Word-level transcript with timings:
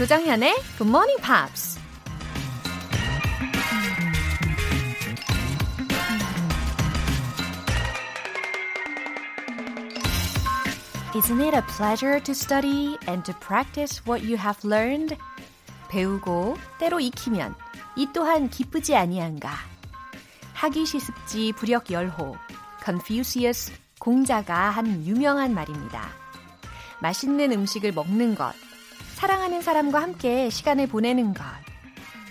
조정현의 0.00 0.54
Good 0.78 0.88
Morning 0.88 1.20
Pops. 1.20 1.78
Isn't 11.14 11.42
it 11.42 11.54
a 11.54 11.60
pleasure 11.76 12.18
to 12.18 12.32
study 12.32 12.96
and 13.06 13.22
to 13.26 13.34
practice 13.40 14.00
what 14.06 14.24
you 14.24 14.38
have 14.38 14.64
learned? 14.64 15.18
배우고 15.90 16.56
때로 16.78 16.98
익히면 16.98 17.54
이 17.94 18.08
또한 18.14 18.48
기쁘지 18.48 18.96
아니한가. 18.96 19.50
학위 20.54 20.86
시습지 20.86 21.52
부력 21.52 21.90
열호 21.90 22.38
Confucius 22.82 23.70
공자가 23.98 24.70
한 24.70 25.04
유명한 25.04 25.52
말입니다. 25.52 26.08
맛있는 27.02 27.52
음식을 27.52 27.92
먹는 27.92 28.34
것, 28.34 28.54
사랑하는 29.20 29.60
사람과 29.60 30.00
함께 30.00 30.48
시간을 30.48 30.86
보내는 30.86 31.34
것, 31.34 31.44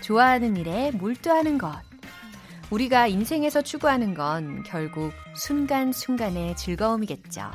좋아하는 0.00 0.56
일에 0.56 0.90
몰두하는 0.90 1.56
것. 1.56 1.72
우리가 2.70 3.06
인생에서 3.06 3.62
추구하는 3.62 4.12
건 4.12 4.64
결국 4.64 5.12
순간순간의 5.36 6.56
즐거움이겠죠. 6.56 7.48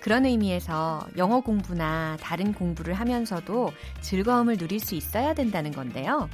그런 0.00 0.26
의미에서 0.26 1.08
영어 1.16 1.40
공부나 1.40 2.18
다른 2.20 2.52
공부를 2.52 2.94
하면서도 2.94 3.72
즐거움을 4.00 4.58
누릴 4.58 4.78
수 4.78 4.94
있어야 4.94 5.34
된다는 5.34 5.72
건데요. 5.72 6.30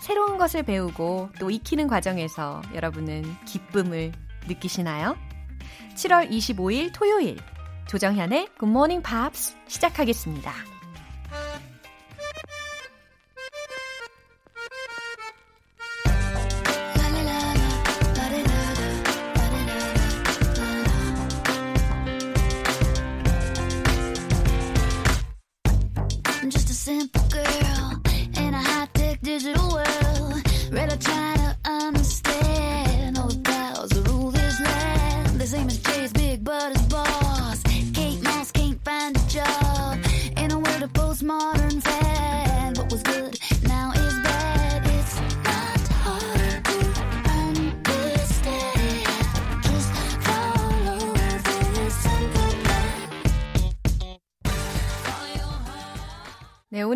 새로운 0.00 0.38
것을 0.38 0.62
배우고 0.62 1.32
또 1.38 1.50
익히는 1.50 1.86
과정에서 1.86 2.62
여러분은 2.74 3.24
기쁨을 3.44 4.12
느끼시나요? 4.48 5.18
7월 5.96 6.30
25일 6.30 6.92
토요일 6.94 7.36
조정현의 7.88 8.48
Morning 8.62 9.06
Pops 9.06 9.54
시작하겠습니다. 9.68 10.81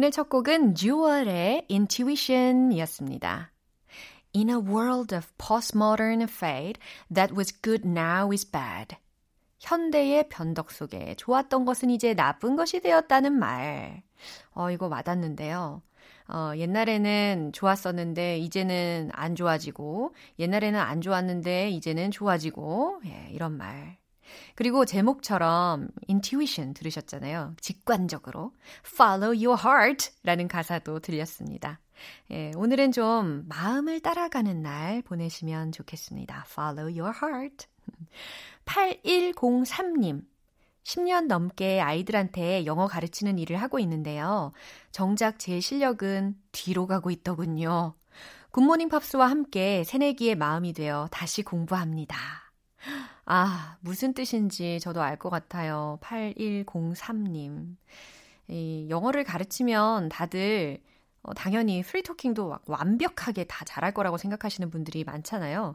오늘 0.07 0.13
첫 0.13 0.29
곡은 0.29 0.75
듀얼의 0.75 1.67
Intuition이었습니다. 1.69 3.51
In 4.37 4.51
a 4.51 4.55
world 4.55 5.13
of 5.13 5.27
postmodern 5.37 6.23
fate, 6.23 6.81
that 7.13 7.35
was 7.35 7.53
good 7.61 7.85
now 7.85 8.31
is 8.31 8.49
bad. 8.49 8.95
현대의 9.59 10.29
변덕 10.29 10.71
속에 10.71 11.17
좋았던 11.17 11.65
것은 11.65 11.91
이제 11.91 12.15
나쁜 12.15 12.55
것이 12.55 12.81
되었다는 12.81 13.33
말. 13.33 14.05
어, 14.53 14.71
이거 14.71 14.87
와닿는데요. 14.87 15.83
어, 16.29 16.53
옛날에는 16.55 17.51
좋았었는데 17.53 18.39
이제는 18.39 19.11
안 19.13 19.35
좋아지고, 19.35 20.15
옛날에는 20.39 20.79
안 20.79 21.01
좋았는데 21.01 21.71
이제는 21.71 22.13
좋아지고, 22.13 23.01
예, 23.07 23.29
이런 23.33 23.57
말. 23.57 23.99
그리고 24.55 24.85
제목처럼 24.85 25.89
intuition 26.09 26.75
들으셨잖아요. 26.75 27.55
직관적으로 27.61 28.53
follow 28.85 29.29
your 29.31 29.61
heart 29.63 30.11
라는 30.23 30.49
가사도 30.49 31.01
들렸습니다. 31.01 31.81
예, 32.31 32.53
오늘은 32.57 32.93
좀 32.93 33.45
마음을 33.49 34.01
따라가는 34.01 34.63
날 34.63 35.03
보내시면 35.03 35.73
좋겠습니다. 35.73 36.47
follow 36.49 36.85
your 36.85 37.13
heart. 37.23 37.67
8103님. 38.67 40.25
10년 40.83 41.27
넘게 41.27 41.81
아이들한테 41.81 42.65
영어 42.65 42.87
가르치는 42.87 43.39
일을 43.39 43.57
하고 43.57 43.81
있는데요. 43.81 44.53
정작 44.93 45.39
제 45.41 45.59
실력은 45.59 46.37
뒤로 46.53 46.87
가고 46.87 47.11
있더군요. 47.11 47.95
굿모닝 48.53 48.89
팝스와 48.89 49.29
함께 49.29 49.83
새내기의 49.85 50.37
마음이 50.37 50.73
되어 50.73 51.09
다시 51.11 51.43
공부합니다. 51.43 52.17
아, 53.27 53.77
무슨 53.81 54.15
뜻인지 54.15 54.79
저도 54.81 55.03
알 55.03 55.19
것 55.19 55.31
같아요. 55.31 55.99
8103님. 56.03 57.77
이 58.49 58.87
영어를 58.91 59.25
가르치면 59.25 60.09
다들 60.11 60.81
어, 61.23 61.35
당연히 61.35 61.83
프리토킹도 61.83 62.59
완벽하게 62.67 63.45
다 63.45 63.65
잘할 63.65 63.93
거라고 63.95 64.17
생각하시는 64.19 64.71
분들이 64.71 65.03
많잖아요. 65.05 65.75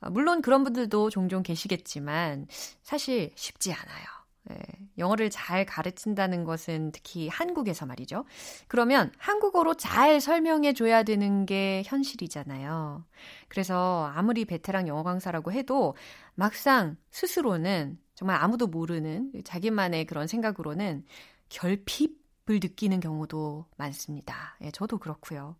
아, 0.00 0.10
물론 0.10 0.42
그런 0.42 0.64
분들도 0.64 1.10
종종 1.10 1.42
계시겠지만 1.42 2.46
사실 2.82 3.32
쉽지 3.36 3.72
않아요. 3.72 4.04
예, 4.50 4.56
영어를 4.96 5.28
잘 5.30 5.66
가르친다는 5.66 6.44
것은 6.44 6.92
특히 6.92 7.28
한국에서 7.28 7.86
말이죠. 7.86 8.24
그러면 8.68 9.12
한국어로 9.18 9.74
잘 9.74 10.20
설명해 10.20 10.72
줘야 10.72 11.02
되는 11.02 11.44
게 11.46 11.82
현실이잖아요. 11.84 13.04
그래서 13.48 14.10
아무리 14.14 14.44
베테랑 14.44 14.88
영어 14.88 15.02
강사라고 15.02 15.52
해도 15.52 15.94
막상 16.34 16.96
스스로는 17.10 17.98
정말 18.14 18.36
아무도 18.42 18.66
모르는 18.66 19.32
자기만의 19.44 20.06
그런 20.06 20.26
생각으로는 20.26 21.04
결핍을 21.50 22.10
느끼는 22.46 23.00
경우도 23.00 23.66
많습니다. 23.76 24.56
예, 24.62 24.70
저도 24.70 24.98
그렇고요. 24.98 25.56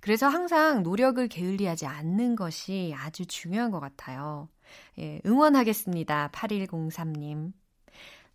그래서 0.00 0.28
항상 0.28 0.82
노력을 0.82 1.26
게을리하지 1.28 1.86
않는 1.86 2.36
것이 2.36 2.92
아주 2.96 3.26
중요한 3.26 3.70
것 3.70 3.80
같아요. 3.80 4.48
예, 4.98 5.20
응원하겠습니다. 5.24 6.30
8103님. 6.32 7.52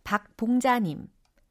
박봉자님. 0.06 1.08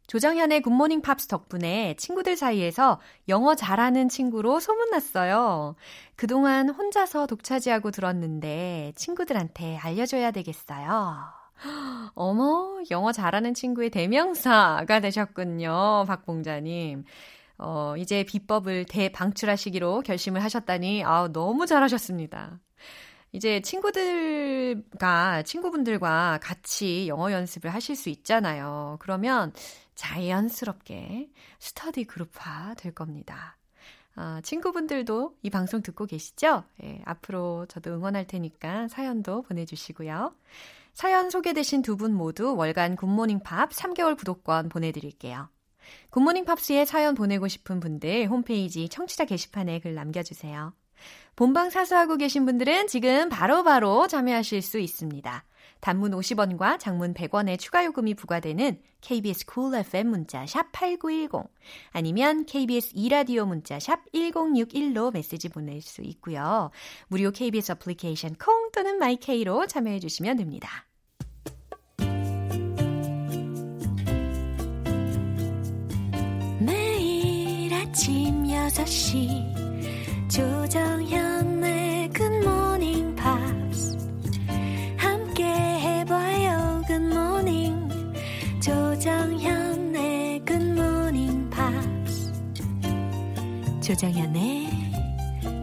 조정현의 0.07 0.61
굿모닝 0.61 1.01
팝스 1.01 1.27
덕분에 1.27 1.95
친구들 1.97 2.37
사이에서 2.37 3.01
영어 3.27 3.53
잘하는 3.53 4.07
친구로 4.07 4.61
소문났어요. 4.61 5.75
그동안 6.15 6.69
혼자서 6.69 7.27
독차지하고 7.27 7.91
들었는데 7.91 8.93
친구들한테 8.95 9.77
알려줘야 9.77 10.31
되겠어요. 10.31 11.25
어머, 12.15 12.77
영어 12.91 13.11
잘하는 13.11 13.53
친구의 13.53 13.89
대명사가 13.89 15.01
되셨군요. 15.01 16.05
박봉자님. 16.07 17.03
어, 17.57 17.95
이제 17.97 18.23
비법을 18.23 18.85
대방출하시기로 18.85 20.01
결심을 20.01 20.41
하셨다니, 20.43 21.03
아 21.03 21.27
너무 21.33 21.65
잘하셨습니다. 21.65 22.59
이제 23.35 23.59
친구들과, 23.61 25.43
친구분들과 25.43 26.39
같이 26.41 27.07
영어 27.07 27.31
연습을 27.31 27.73
하실 27.73 27.95
수 27.95 28.09
있잖아요. 28.09 28.97
그러면 28.99 29.51
자연스럽게 29.95 31.29
스터디 31.59 32.05
그룹화 32.05 32.75
될 32.75 32.93
겁니다. 32.93 33.57
아, 34.15 34.39
친구분들도 34.43 35.35
이 35.43 35.49
방송 35.49 35.81
듣고 35.81 36.05
계시죠? 36.05 36.63
예, 36.83 37.01
앞으로 37.03 37.65
저도 37.67 37.91
응원할 37.93 38.25
테니까 38.25 38.87
사연도 38.87 39.41
보내주시고요. 39.41 40.33
사연 40.93 41.29
소개되신 41.29 41.81
두 41.81 41.97
분 41.97 42.13
모두 42.13 42.55
월간 42.55 42.95
굿모닝 42.95 43.41
팝스 43.41 43.69
3개월 43.71 44.17
구독권 44.17 44.69
보내드릴게요. 44.69 45.49
굿모닝 46.11 46.45
팝스에 46.45 46.85
사연 46.85 47.13
보내고 47.15 47.49
싶은 47.49 47.81
분들 47.81 48.27
홈페이지 48.27 48.87
청취자 48.87 49.25
게시판에 49.25 49.79
글 49.79 49.93
남겨주세요. 49.93 50.73
본방 51.35 51.69
사수하고 51.69 52.17
계신 52.17 52.45
분들은 52.45 52.87
지금 52.87 53.29
바로바로 53.29 53.63
바로 53.63 54.07
참여하실 54.07 54.61
수 54.61 54.79
있습니다. 54.79 55.43
단문 55.81 56.11
50원과 56.11 56.79
장문 56.79 57.13
100원의 57.13 57.59
추가 57.59 57.85
요금이 57.85 58.15
부과되는 58.15 58.79
KBS 59.01 59.45
Cool 59.45 59.79
FM 59.81 60.07
문자 60.07 60.45
샵 60.45 60.71
8910 60.71 61.49
아니면 61.91 62.45
KBS 62.45 62.91
이라디오 62.95 63.45
문자 63.45 63.79
샵 63.79 63.99
1061로 64.13 65.13
메시지 65.13 65.49
보낼 65.49 65.81
수 65.81 66.01
있고요. 66.01 66.71
무료 67.07 67.31
KBS 67.31 67.73
애플리케이션 67.73 68.35
콩 68.35 68.71
또는 68.71 68.97
마이케이로 68.97 69.67
참여해 69.67 69.99
주시면 69.99 70.37
됩니다. 70.37 70.85
아침 77.95 78.43
6시 78.43 79.64
조정현의 80.35 82.09
굿모닝 82.09 83.15
팝스 83.15 83.97
함께 84.97 85.45
해봐요 85.45 86.81
good 86.85 87.23
morning 87.23 87.89
조정현의 88.61 90.43
굿모닝 90.43 91.49
팝스 91.49 92.33
조정현의 93.81 94.67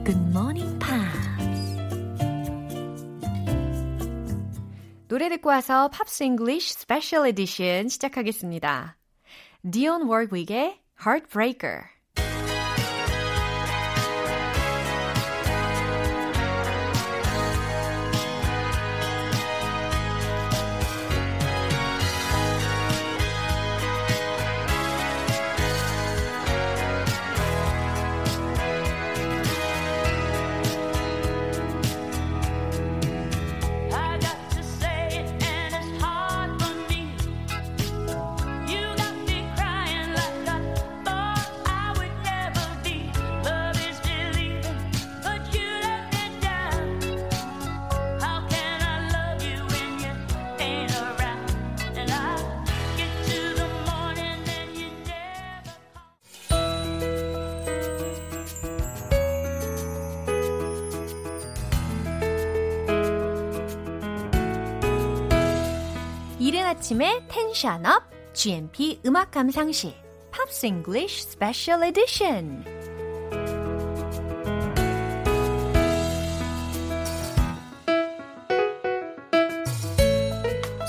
Good 0.06 0.18
Morning 0.30 0.78
Pops. 0.78 1.76
노래 5.08 5.28
듣고 5.28 5.50
와서 5.50 5.90
팝스 5.90 6.22
잉글리쉬 6.22 6.72
스페셜 6.72 7.26
에디션 7.26 7.88
시작하겠습니다. 7.88 8.96
디온 9.70 10.06
월윅의 10.08 10.80
Heartbreaker. 11.04 11.91
아침에 66.82 67.20
텐션업 67.28 68.02
GMP 68.32 69.00
음악 69.06 69.30
감상실 69.30 69.94
팝스 70.32 70.66
잉글리쉬 70.66 71.22
스페셜 71.30 71.84
에디션 71.84 72.64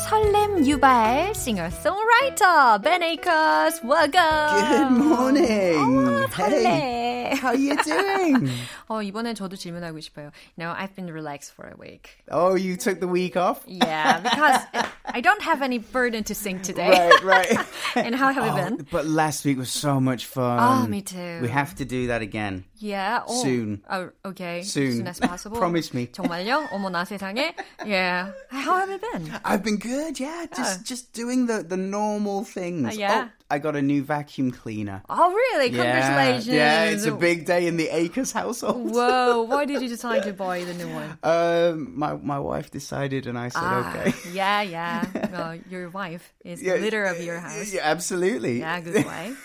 설렘 0.10 0.66
유발 0.66 1.36
싱어송라이터 1.36 2.80
Ben 2.82 3.04
Akers 3.04 3.80
welcome 3.84 4.68
Good 4.68 4.94
morning. 4.98 5.78
어, 5.78 6.28
설레. 6.32 6.66
Hey, 6.66 7.03
how 7.43 7.53
you 7.53 7.77
doing? 7.85 8.51
어, 8.89 9.03
이번엔 9.03 9.35
저도 9.35 9.57
질문하고 9.57 10.01
싶어요. 10.01 10.31
You 10.57 10.65
know, 10.65 10.73
I've 10.77 10.95
been 10.95 11.11
relaxed 11.13 11.53
for 11.55 11.67
a 11.67 11.77
week. 11.79 12.19
oh, 12.31 12.55
you 12.55 12.77
took 12.77 13.01
the 13.01 13.09
week 13.09 13.37
off? 13.37 13.63
Yeah, 13.67 14.21
because 14.21 14.61
I 15.05 15.21
don't 15.21 15.43
have 15.43 15.63
any 15.63 15.79
burden 15.79 16.25
to 16.25 16.35
sing 16.35 16.61
today. 16.61 16.91
Right, 17.23 17.23
right. 17.25 17.59
and 17.97 18.15
how 18.15 18.33
have 18.33 18.45
you 18.45 18.53
Oh, 18.53 18.57
been? 18.57 18.87
but 18.91 19.07
last 19.07 19.45
week 19.45 19.59
was 19.59 19.71
so 19.71 20.01
much 20.01 20.27
fun. 20.27 20.59
Oh, 20.61 20.87
me 20.87 21.03
too. 21.03 21.41
We 21.43 21.49
have 21.49 21.75
to 21.77 21.85
do 21.85 22.09
that 22.09 22.23
again. 22.23 22.65
Yeah. 22.77 23.23
Oh, 23.27 23.43
Soon. 23.43 23.83
Oh, 23.91 24.11
okay. 24.27 24.63
Soon. 24.63 24.93
Soon 25.03 25.07
as 25.09 25.19
possible. 25.19 25.59
Promise 25.59 25.93
me. 25.95 26.07
정말요? 26.07 26.69
어머나 26.71 27.05
세상에. 27.05 27.53
Yeah. 27.85 28.31
How 28.51 28.77
have 28.77 28.91
you 28.91 28.99
been? 28.99 29.33
I've 29.45 29.65
been 29.65 29.79
good, 29.79 30.21
yeah. 30.21 30.47
Just 30.55 30.85
just 30.85 31.13
doing 31.13 31.47
the, 31.47 31.63
the 31.63 31.77
normal 31.77 32.45
things. 32.45 32.95
Uh, 32.95 32.99
yeah. 32.99 33.29
Oh, 33.42 33.42
I 33.53 33.59
got 33.59 33.77
a 33.77 33.83
new 33.83 34.03
vacuum 34.05 34.51
cleaner. 34.51 35.03
Oh, 35.09 35.33
really? 35.33 35.71
Congratulations. 35.71 36.47
Yeah, 36.49 36.85
yeah, 36.85 36.91
it's 36.93 37.07
a 37.07 37.13
big 37.13 37.47
day 37.47 37.67
in 37.67 37.77
the 37.79 37.89
Akers 37.89 38.31
household. 38.33 38.93
Whoa, 38.95 39.43
why 39.49 39.65
did 39.65 39.81
you 39.81 39.89
decide 39.89 40.23
to 40.25 40.33
buy 40.35 40.65
the 40.65 40.75
new 40.75 40.89
one? 40.93 41.17
Um, 41.25 41.97
my 41.97 42.13
my 42.15 42.39
wife 42.39 42.71
decided, 42.71 43.27
and 43.27 43.39
I 43.39 43.49
said, 43.49 43.65
Ah, 43.65 43.89
okay. 43.89 44.13
yeah, 44.33 44.61
yeah. 44.61 45.05
Well, 45.33 45.57
your 45.71 45.89
wife 45.89 46.29
is 46.45 46.61
Yeah, 46.61 46.77
the 46.77 46.85
leader 46.85 47.05
of 47.09 47.21
your 47.25 47.41
house. 47.41 47.73
Yeah, 47.73 47.89
absolutely. 47.89 48.61
Yeah, 48.61 48.81
good 48.85 49.05
wife. 49.07 49.37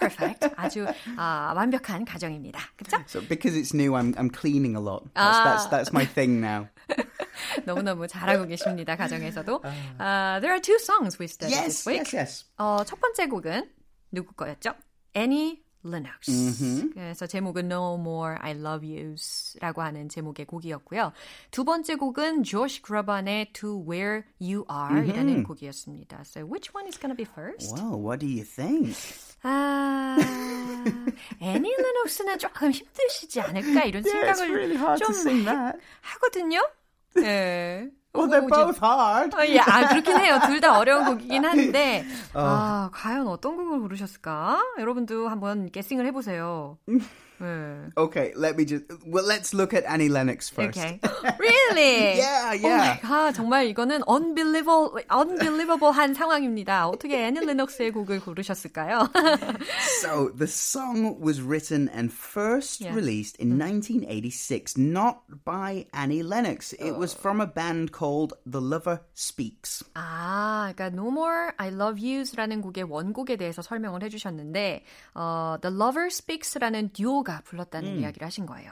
Perfect. 0.00 0.48
아주 0.56 0.86
아, 1.18 1.52
완벽한 1.54 2.04
가정입니다. 2.06 2.58
그렇죠? 2.80 3.04
So 3.06 3.20
because 3.20 3.54
it's 3.54 3.74
new, 3.74 3.94
I'm 3.94 4.14
I'm 4.16 4.30
cleaning 4.30 4.76
a 4.76 4.80
lot. 4.80 5.04
That's 5.14 5.36
Ah. 5.38 5.44
that's, 5.44 5.66
that's 5.68 5.92
my 5.92 6.04
thing 6.08 6.40
now. 6.40 6.68
너무너무 7.64 8.06
잘하고 8.08 8.46
계십니다. 8.46 8.96
가정에서도. 8.96 9.60
Uh, 9.98 10.40
there 10.40 10.52
are 10.52 10.60
two 10.60 10.78
songs 10.78 11.18
we 11.18 11.26
studied 11.26 11.54
yes, 11.54 11.64
this 11.64 11.86
week. 11.86 12.12
yes, 12.12 12.12
yes. 12.12 12.44
어, 12.58 12.84
첫 12.84 13.00
번째 13.00 13.26
곡 13.28 13.42
은 13.47 13.69
누구 14.11 14.33
거였죠? 14.33 14.73
Annie 15.15 15.63
Lennox. 15.85 16.29
Mm-hmm. 16.29 16.93
그래서 16.93 17.27
제목은 17.27 17.71
No 17.71 17.95
More 17.95 18.35
I 18.41 18.51
Love 18.51 18.87
You's라고 18.87 19.79
하는 19.79 20.09
제목의 20.09 20.45
곡이었고요. 20.45 21.13
두 21.51 21.63
번째 21.63 21.95
곡은 21.95 22.43
조시 22.43 22.81
그라반의 22.81 23.53
To 23.53 23.85
Where 23.89 24.23
You 24.41 24.65
Are이라는 24.69 25.43
곡이었습니다. 25.43 26.21
So 26.25 26.43
which 26.45 26.73
one 26.73 26.87
is 26.87 26.99
going 26.99 27.15
to 27.15 27.15
be 27.15 27.25
first? 27.25 27.73
Well, 27.75 27.99
what 27.99 28.19
do 28.19 28.27
you 28.27 28.43
think? 28.43 28.95
아, 29.43 30.17
애니 31.39 31.69
레녹스는 31.77 32.39
조금 32.39 32.71
힘드시지 32.71 33.39
않을까 33.39 33.85
이런 33.85 34.03
Yeah, 34.03 34.33
생각을 34.33 34.51
really 34.51 34.77
좀 34.97 35.13
that. 35.45 35.79
하거든요. 36.01 36.59
네. 37.15 37.89
이제- 38.25 38.39
both 38.47 38.79
hard. 38.83 39.35
어, 39.37 39.45
예, 39.45 39.59
아, 39.59 39.87
그렇긴 39.89 40.17
해요. 40.19 40.39
둘 40.45 40.59
다 40.59 40.77
어려운 40.79 41.05
곡이긴 41.05 41.45
한데, 41.45 42.03
아, 42.33 42.89
과연 42.93 43.27
어떤 43.27 43.55
곡을 43.57 43.79
고르셨을까? 43.81 44.59
여러분도 44.79 45.27
한번 45.29 45.69
게싱을 45.71 46.05
해보세요. 46.07 46.77
네. 47.40 47.90
Okay, 47.96 48.32
let 48.36 48.54
me 48.56 48.64
just. 48.64 48.84
Well, 49.04 49.26
let's 49.26 49.52
look 49.52 49.74
at 49.74 49.82
Annie 49.84 50.08
Lennox 50.08 50.48
first. 50.48 50.78
Okay. 50.78 51.00
Really? 51.40 52.18
Yeah, 52.18 52.52
Oh 52.54 52.62
my 52.62 52.68
yeah. 52.68 52.98
god, 53.02 53.34
정말 53.34 53.66
이거는 53.66 54.02
unbelievable, 54.06 54.94
unbelievable한 55.10 56.14
상황입니다. 56.14 56.86
어떻게 56.88 57.26
애니 57.26 57.40
레녹스의 57.44 57.90
곡을 57.90 58.20
고르셨을까요? 58.20 59.08
So 60.02 60.30
the 60.36 60.46
song 60.46 61.18
was 61.20 61.42
written 61.42 61.88
and 61.92 62.12
first 62.12 62.80
Yeah. 62.80 62.94
released 62.94 63.36
in 63.42 63.58
1986, 63.58 64.76
not 64.78 65.22
by 65.44 65.86
Annie 65.92 66.22
Lennox. 66.22 66.72
It 66.74 66.94
was 66.96 67.12
from 67.12 67.40
a 67.40 67.46
band 67.46 67.90
called 67.90 68.34
The 68.46 68.60
Lover 68.60 69.00
Speaks. 69.14 69.82
아, 69.94 70.72
그러니까 70.76 70.92
No 70.94 71.10
More 71.10 71.50
I 71.58 71.68
Love 71.70 71.98
You's라는 72.00 72.62
곡의 72.62 72.84
원곡에 72.84 73.36
대해서 73.36 73.62
설명을 73.62 74.02
해주셨는데, 74.04 74.84
어, 75.14 75.56
The 75.60 75.74
Lover 75.74 76.06
Speaks라는 76.06 76.90
듀오 76.92 77.22
가 77.27 77.41
불렀다는 77.43 77.99
이야기를 77.99 78.25
하신 78.25 78.45
거예요. 78.45 78.71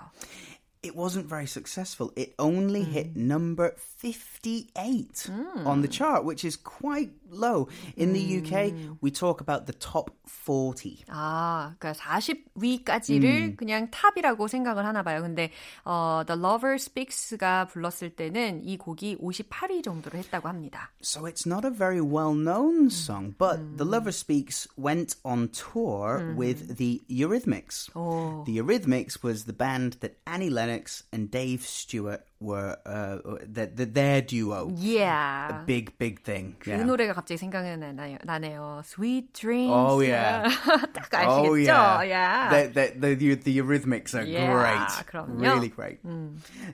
It 0.84 0.96
wasn't 0.96 1.26
very 1.26 1.46
successful. 1.46 2.10
It 2.16 2.32
only 2.38 2.84
hit 2.84 3.14
number 3.14 3.74
58 3.76 5.28
on 5.66 5.82
the 5.82 5.88
chart, 5.88 6.24
which 6.24 6.42
is 6.42 6.56
quite 6.56 7.10
low. 7.28 7.68
In 7.98 8.14
the 8.14 8.40
UK, 8.40 8.72
we 9.02 9.10
talk 9.10 9.42
about 9.42 9.66
the 9.66 9.74
top 9.74 10.10
40. 10.24 11.04
아, 11.08 11.74
그러니까 11.78 12.00
40위까지를 12.00 13.56
그냥 13.56 13.90
탑이라고 13.90 14.48
생각을 14.48 14.86
하나 14.86 15.02
봐요. 15.02 15.20
근데 15.20 15.50
어, 15.84 16.22
The 16.26 16.40
Lover 16.40 16.76
Speaks가 16.76 17.66
불렀을 17.66 18.16
때는 18.16 18.62
이 18.64 18.78
곡이 18.78 19.18
58위 19.18 19.84
정도로 19.84 20.18
했다고 20.18 20.48
합니다. 20.48 20.90
So 21.02 21.26
it's 21.26 21.46
not 21.46 21.66
a 21.66 21.70
very 21.70 22.00
well 22.00 22.34
known 22.34 22.88
song, 22.88 23.34
but 23.36 23.76
The 23.76 23.86
Lover 23.86 24.12
Speaks 24.12 24.66
went 24.78 25.16
on 25.24 25.50
tour 25.50 26.34
with 26.36 26.76
the 26.76 27.02
Eurythmics. 27.10 27.90
오. 27.94 28.44
The 28.46 28.56
Eurythmics 28.58 29.22
was 29.22 29.44
the 29.44 29.52
band 29.52 29.98
that 30.00 30.16
Annie 30.26 30.48
Lennox 30.50 30.70
and 31.12 31.30
Dave 31.30 31.62
Stewart 31.62 32.22
were, 32.40 32.76
uh, 32.86 33.18
the, 33.46 33.66
the, 33.74 33.86
their 33.86 34.20
duo. 34.22 34.70
Yeah. 34.74 35.62
A 35.62 35.64
big, 35.66 35.96
big 35.98 36.22
thing. 36.22 36.56
그 36.60 36.70
Yeah. 36.70 36.84
노래가 36.84 37.12
갑자기 37.14 37.38
생각이 37.38 37.76
나네요. 37.76 38.18
나네요. 38.24 38.82
Sweet 38.84 39.32
Dreams. 39.34 39.70
Oh, 39.72 40.00
yeah. 40.00 40.48
딱 40.94 41.10
아시겠죠? 41.12 41.50
Oh 41.50 41.54
yeah, 41.54 42.02
Yeah. 42.02 42.48
The, 42.50 42.90
the, 42.98 43.14
the, 43.16 43.34
the 43.36 43.58
Eurythmics 43.58 44.14
are 44.14 44.24
Yeah, 44.24 44.52
great, 44.52 45.06
그럼요. 45.06 45.40
really 45.40 45.68
great. 45.68 46.00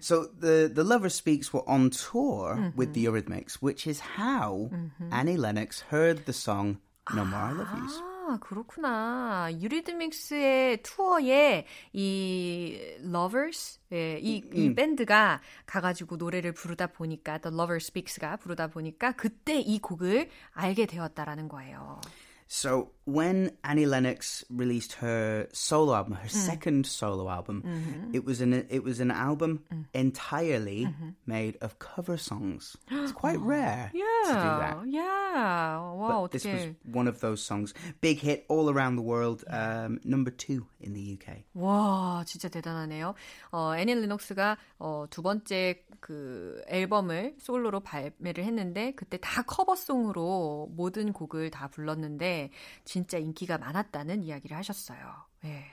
So 0.00 0.28
the 0.38 0.70
the 0.73 0.85
Lover 0.85 1.08
Speaks 1.08 1.52
were 1.52 1.66
on 1.68 1.90
tour 1.90 2.73
with 2.76 2.94
the 2.94 3.04
Eurythmics, 3.06 3.54
which 3.61 3.87
is 3.87 4.00
how 4.16 4.70
Annie 5.11 5.37
Lennox 5.37 5.80
heard 5.90 6.26
the 6.26 6.32
song 6.32 6.78
"No 7.14 7.25
More 7.25 7.40
I 7.40 7.52
Love 7.52 7.68
Yous." 7.76 7.96
아, 8.31 8.38
그렇구나. 8.39 9.50
유리드믹스의 9.59 10.83
투어에 10.83 11.65
이 11.91 12.79
Lovers, 13.01 13.79
예, 13.91 14.19
이, 14.21 14.41
이 14.53 14.73
밴드가 14.73 15.41
가가지고 15.65 16.15
노래를 16.15 16.53
부르다 16.53 16.88
보니까, 16.88 17.39
The 17.39 17.53
Lover 17.53 17.75
Speaks가 17.77 18.38
부르다 18.38 18.67
보니까 18.67 19.11
그때 19.13 19.59
이 19.59 19.79
곡을 19.79 20.29
알게 20.53 20.85
되었다라는 20.85 21.50
거예요. 21.50 22.00
So 22.47 22.93
when 23.11 23.52
Annie 23.62 23.87
Lennox 23.87 24.44
released 24.50 24.94
her 24.94 25.46
solo 25.52 25.94
album, 25.94 26.14
her 26.14 26.26
mm. 26.26 26.30
second 26.30 26.87
solo 26.87 27.30
album, 27.30 27.62
mm-hmm. 27.64 28.14
it 28.14 28.25
was 28.25 28.40
an 28.40 28.66
it 28.68 28.82
was 28.82 28.99
an 28.99 29.12
album 29.12 29.62
mm. 29.73 29.85
entirely 29.94 30.87
mm-hmm. 30.87 31.11
made 31.25 31.56
of 31.61 31.78
cover 31.78 32.16
songs. 32.16 32.76
It's 32.90 33.12
quite 33.12 33.38
rare 33.38 33.92
yeah, 33.94 34.26
to 34.26 34.32
do 34.32 34.52
that. 34.58 34.76
Yeah, 34.88 35.78
wow. 35.92 36.23
But 36.23 36.32
this 36.32 36.44
was 36.44 36.75
one 36.85 37.06
of 37.06 37.20
those 37.20 37.42
songs. 37.42 37.75
Big 38.00 38.18
hit 38.18 38.44
all 38.49 38.70
around 38.70 38.96
the 38.96 39.02
world. 39.02 39.44
Um, 39.49 40.00
number 40.04 40.32
two 40.32 40.66
in 40.80 40.92
the 40.92 41.16
UK. 41.16 41.44
와, 41.54 42.25
진짜 42.26 42.49
대단하네요. 42.49 43.14
어, 43.52 43.76
애니 43.76 43.94
레녹스가 43.94 44.56
어, 44.80 45.06
두 45.11 45.23
번째 45.23 45.85
그 46.00 46.62
앨범을 46.68 47.37
솔로로 47.38 47.80
발매를 47.80 48.44
했는데 48.44 48.92
그때 48.94 49.18
다 49.20 49.42
커버송으로 49.42 50.70
모든 50.73 51.12
곡을 51.12 51.50
다 51.50 51.68
불렀는데 51.68 52.50
진 52.85 53.00
짜 53.00 53.18
인기가 53.18 53.58
많았다는 53.58 54.23
이야기를 54.23 54.56
하셨어요. 54.56 54.99
예. 55.44 55.64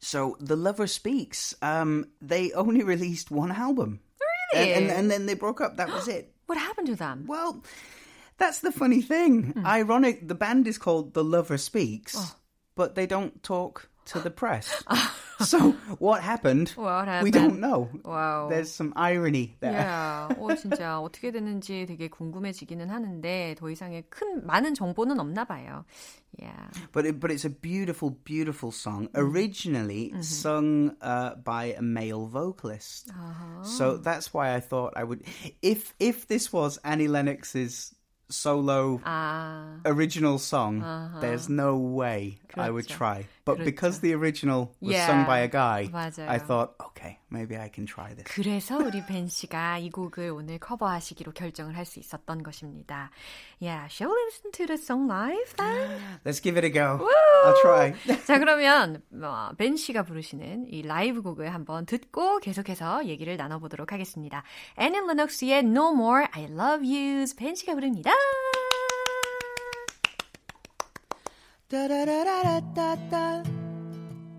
So 0.00 0.36
The 0.40 0.56
Lover 0.56 0.88
Speaks, 0.88 1.54
um, 1.62 2.06
they 2.20 2.52
only 2.54 2.82
released 2.82 3.30
one 3.30 3.52
album. 3.52 4.00
Really? 4.52 4.72
And, 4.72 4.84
and, 4.84 4.98
and 4.98 5.10
then 5.10 5.26
they 5.26 5.34
broke 5.34 5.60
up. 5.60 5.76
That 5.76 5.88
was 5.88 6.08
it. 6.08 6.34
What 6.46 6.58
happened 6.58 6.88
to 6.88 6.96
them? 6.96 7.24
Well, 7.26 7.62
that's 8.36 8.60
the 8.60 8.72
funny 8.72 9.00
thing. 9.00 9.54
Mm. 9.54 9.64
Ironic, 9.64 10.26
the 10.26 10.34
band 10.34 10.66
is 10.66 10.76
called 10.76 11.14
The 11.14 11.22
Lover 11.22 11.56
Speaks, 11.56 12.16
oh. 12.18 12.34
but 12.74 12.94
they 12.96 13.06
don't 13.06 13.42
talk 13.42 13.88
to 14.06 14.20
the 14.20 14.30
press. 14.30 14.84
so 15.40 15.72
what 15.98 16.22
happened? 16.22 16.70
What 16.70 17.06
happened? 17.06 17.24
We 17.24 17.30
don't 17.30 17.60
know. 17.60 17.88
Wow. 18.04 18.48
There's 18.48 18.70
some 18.70 18.92
irony 18.96 19.56
there. 19.60 19.72
Yeah. 19.72 20.28
어, 20.38 20.54
진짜 20.56 21.00
어떻게 21.00 21.30
됐는지 21.30 21.86
되게 21.86 22.08
궁금해지기는 22.08 22.90
하는데 22.90 23.54
더 23.58 23.70
이상의 23.70 24.04
큰 24.10 24.44
많은 24.46 24.74
정보는 24.74 25.18
없나 25.20 25.44
봐요. 25.44 25.84
Yeah. 26.38 26.70
But 26.92 27.06
it, 27.06 27.20
but 27.20 27.30
it's 27.30 27.44
a 27.44 27.50
beautiful, 27.50 28.10
beautiful 28.10 28.72
song. 28.72 29.08
Originally 29.14 30.10
mm-hmm. 30.10 30.22
sung 30.22 30.96
uh, 31.00 31.34
by 31.36 31.74
a 31.76 31.82
male 31.82 32.26
vocalist. 32.26 33.10
Uh-huh. 33.10 33.62
So 33.62 33.96
that's 33.98 34.32
why 34.32 34.54
I 34.54 34.60
thought 34.60 34.94
I 34.96 35.04
would. 35.04 35.22
If 35.60 35.94
if 36.00 36.26
this 36.26 36.52
was 36.52 36.78
Annie 36.84 37.08
Lennox's 37.08 37.94
solo 38.32 39.00
아. 39.04 39.80
original 39.84 40.38
song, 40.38 40.82
uh-huh. 40.82 41.20
there's 41.20 41.48
no 41.48 41.76
way 41.76 42.38
그렇죠. 42.48 42.62
I 42.62 42.70
would 42.70 42.88
try. 42.88 43.26
But 43.44 43.58
그렇죠. 43.58 43.64
because 43.64 44.00
the 44.00 44.14
original 44.14 44.74
was 44.80 44.94
yeah. 44.94 45.06
sung 45.06 45.26
by 45.26 45.40
a 45.40 45.48
guy, 45.48 45.88
맞아요. 45.92 46.28
I 46.28 46.38
thought, 46.38 46.74
okay, 46.80 47.18
maybe 47.29 47.57
I 47.57 47.69
can 47.73 47.85
try 47.85 48.13
this. 48.15 48.23
그래서 48.33 48.77
우리 48.77 49.05
벤 49.05 49.27
씨가 49.27 49.77
이 49.79 49.89
곡을 49.89 50.29
오늘 50.31 50.59
커버하시기로 50.59 51.33
결정을 51.33 51.75
할 51.75 51.85
수 51.85 51.99
있었던 51.99 52.43
것입니다. 52.43 53.11
Yeah, 53.61 53.87
shall 53.89 54.13
we 54.13 54.21
listen 54.27 54.51
to 54.51 54.65
the 54.67 54.77
song 54.77 55.09
live 55.11 55.55
then? 55.57 55.99
Let's 56.25 56.41
give 56.41 56.57
it 56.57 56.65
a 56.65 56.71
go. 56.71 56.97
Woo! 57.03 57.09
I'll 57.45 57.61
try. 57.61 57.93
자, 58.25 58.39
그러면 58.39 59.01
어, 59.21 59.49
벤 59.57 59.75
씨가 59.77 60.03
부르시는 60.03 60.67
이 60.67 60.81
라이브 60.81 61.21
곡을 61.21 61.53
한번 61.53 61.85
듣고 61.85 62.39
계속해서 62.39 63.05
얘기를 63.05 63.37
나눠보도록 63.37 63.91
하겠습니다. 63.93 64.43
애니 64.77 64.97
레녹스의 65.07 65.59
No 65.59 65.93
More 65.93 66.25
I 66.31 66.43
Love 66.45 66.85
Yous 66.87 67.35
벤 67.35 67.55
씨가 67.55 67.73
부릅니다. 67.73 68.11
Da 71.69 71.85
da 71.87 72.05
da 72.05 72.23
da 72.23 72.61
da 72.73 72.95
da. 73.09 73.43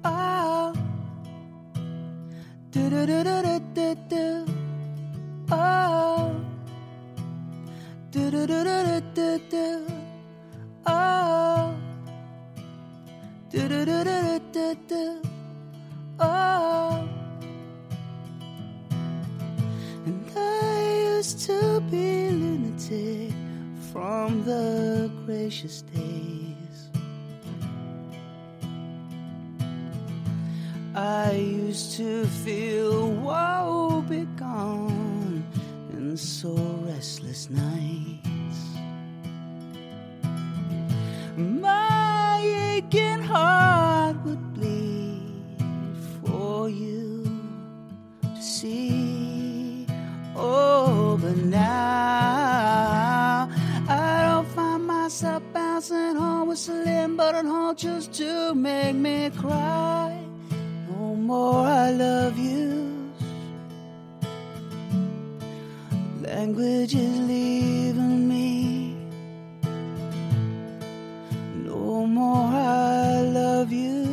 Oh. 0.05 0.78
Do 2.79 2.89
do 2.91 3.07
do 3.07 3.25
do 3.25 3.59
do 3.75 3.95
do. 4.09 4.47
Oh. 5.51 6.31
Do 8.13 8.31
do 8.31 8.47
do 8.47 8.63
do 8.63 9.01
do 9.15 9.39
do. 9.51 9.87
Oh. 10.87 11.75
Do 13.51 13.69
do 13.69 13.85
do 13.85 14.05
do 14.05 14.41
do 14.53 14.75
do. 14.87 15.23
Oh. 16.21 17.09
And 20.07 20.31
I 20.37 21.17
used 21.17 21.41
to 21.47 21.81
be 21.91 22.31
lunatic 22.31 23.35
from 23.91 24.45
the 24.45 25.11
gracious 25.27 25.83
days. 25.83 26.48
I 30.99 31.31
used 31.31 31.93
to 31.99 32.27
feel 32.27 33.13
woe 33.13 34.05
begone 34.09 35.45
and 35.93 36.19
so 36.19 36.51
restless 36.89 37.49
nights. 37.49 38.59
My 41.37 42.41
aching 42.75 43.23
heart 43.23 44.17
would 44.25 44.55
bleed 44.55 45.63
for 46.25 46.69
you 46.69 47.23
to 48.21 48.43
see. 48.43 49.87
Oh, 50.35 51.17
but 51.23 51.37
now 51.37 53.49
I 53.89 54.29
don't 54.29 54.49
find 54.49 54.85
myself 54.85 55.45
bouncing 55.53 56.17
home 56.17 56.49
whistling, 56.49 57.15
but 57.15 57.37
on 57.37 57.47
hold 57.47 57.79
just 57.79 58.13
to 58.15 58.53
make 58.53 58.97
me 58.97 59.31
cry 59.31 60.25
more 61.19 61.67
I 61.67 61.91
love 61.91 62.39
you. 62.39 63.11
Language 66.23 66.95
is 66.95 67.19
leaving 67.21 68.29
me. 68.29 68.97
No 71.55 72.07
more 72.07 72.47
I 72.47 73.23
love 73.23 73.73
you. 73.73 74.07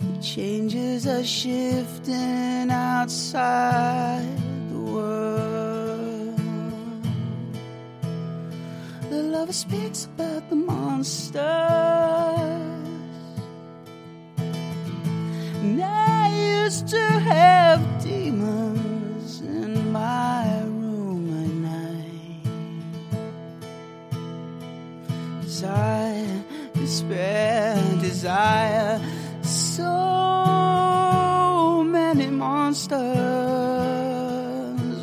The 0.00 0.22
changes 0.22 1.06
are 1.06 1.24
shifting 1.24 2.70
outside 2.70 4.26
the 4.70 4.78
world. 4.78 6.40
The 9.10 9.22
lover 9.22 9.52
speaks 9.52 10.06
about 10.06 10.48
the 10.50 10.56
monster. 10.56 12.59
Used 16.70 16.86
to 16.86 17.00
have 17.00 17.80
demons 18.00 19.40
in 19.40 19.90
my 19.90 20.62
room 20.62 21.28
at 21.42 21.50
night. 21.68 22.44
Desire, 25.42 26.44
despair, 26.74 27.74
desire, 28.00 29.00
so 29.42 29.82
many 31.82 32.28
monsters. 32.28 33.00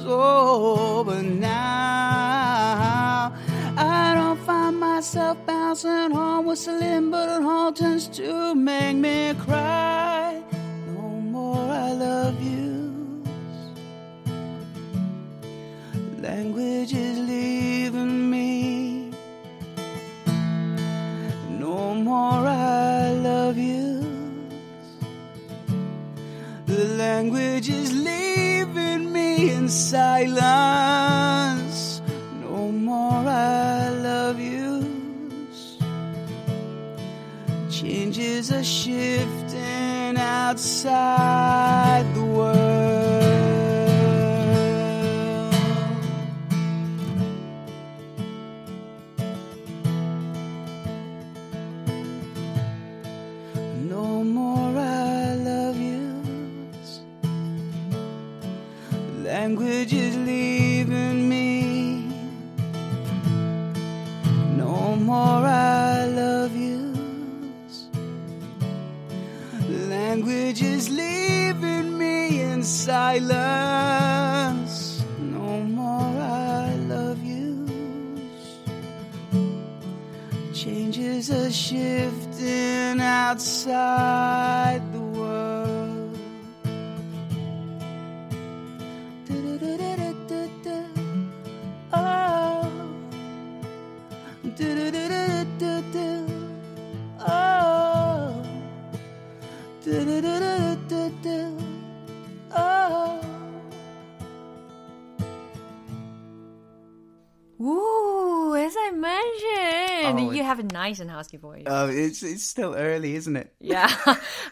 Oh, 0.08 1.04
but 1.06 1.26
now 1.26 3.34
I 3.76 4.14
don't 4.16 4.40
find 4.46 4.80
myself 4.80 5.38
bouncing 5.46 6.12
home 6.12 6.46
whistling, 6.46 7.12
but 7.12 7.28
it 7.28 7.44
all 7.44 7.74
tends 7.74 8.08
to 8.20 8.56
make 8.56 8.96
me 8.96 9.34
cry 9.34 9.97
Language 16.28 16.94
is 16.94 17.20
leave 17.20 17.57
Oh, 110.88 111.04
you 111.04 111.10
husky 111.12 111.38
voice. 111.38 111.64
Oh, 111.68 111.88
it's 111.90 112.24
it's 112.24 112.44
still 112.44 112.74
early, 112.76 113.16
isn't 113.16 113.36
it? 113.36 113.52
yeah. 113.60 113.88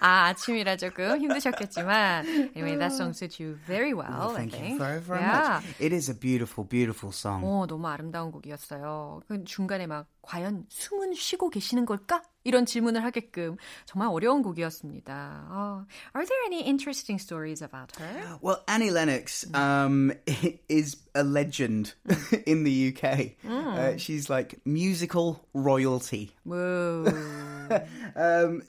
아, 0.01 0.27
아침이라 0.33 0.75
조금 0.77 1.17
힘드셨겠지만, 1.19 2.51
anyway, 2.55 2.75
that 2.77 2.91
song 2.91 3.13
suits 3.13 3.39
you 3.39 3.55
very 3.65 3.93
well, 3.93 4.31
Oh, 4.31 4.35
thank 4.35 4.53
I 4.53 4.57
you 4.57 4.63
think. 4.65 4.79
very, 4.79 4.99
very 4.99 5.19
yeah. 5.21 5.61
much. 5.61 5.65
It 5.79 5.93
is 5.93 6.09
a 6.09 6.13
beautiful, 6.13 6.63
beautiful 6.65 7.11
song. 7.11 7.43
어, 7.43 7.65
너무 7.67 7.87
아름다운 7.87 8.31
곡이었어요. 8.31 9.21
그 9.27 9.43
중간에 9.43 9.87
막 9.87 10.07
과연 10.21 10.65
숨은 10.69 11.13
쉬고 11.13 11.49
계시는 11.49 11.85
걸까? 11.85 12.21
이런 12.44 12.64
질문을 12.64 13.04
하게끔 13.04 13.56
정말 13.84 14.08
어려운 14.08 14.42
곡이었습니다. 14.42 15.46
아, 15.50 15.84
are 16.14 16.24
there 16.26 16.42
any 16.46 16.62
interesting 16.66 17.18
stories 17.20 17.62
about 17.62 17.92
her? 18.00 18.38
Well, 18.40 18.62
Annie 18.66 18.90
Lennox 18.90 19.44
um, 19.54 20.12
is 20.68 20.96
a 21.14 21.22
legend 21.22 21.94
in 22.46 22.64
the 22.64 22.94
UK. 22.94 23.36
Uh, 23.46 23.96
she's 23.98 24.30
like 24.30 24.58
musical 24.64 25.40
royalty. 25.52 26.30
뭐, 26.46 27.04
Um, 28.16 28.62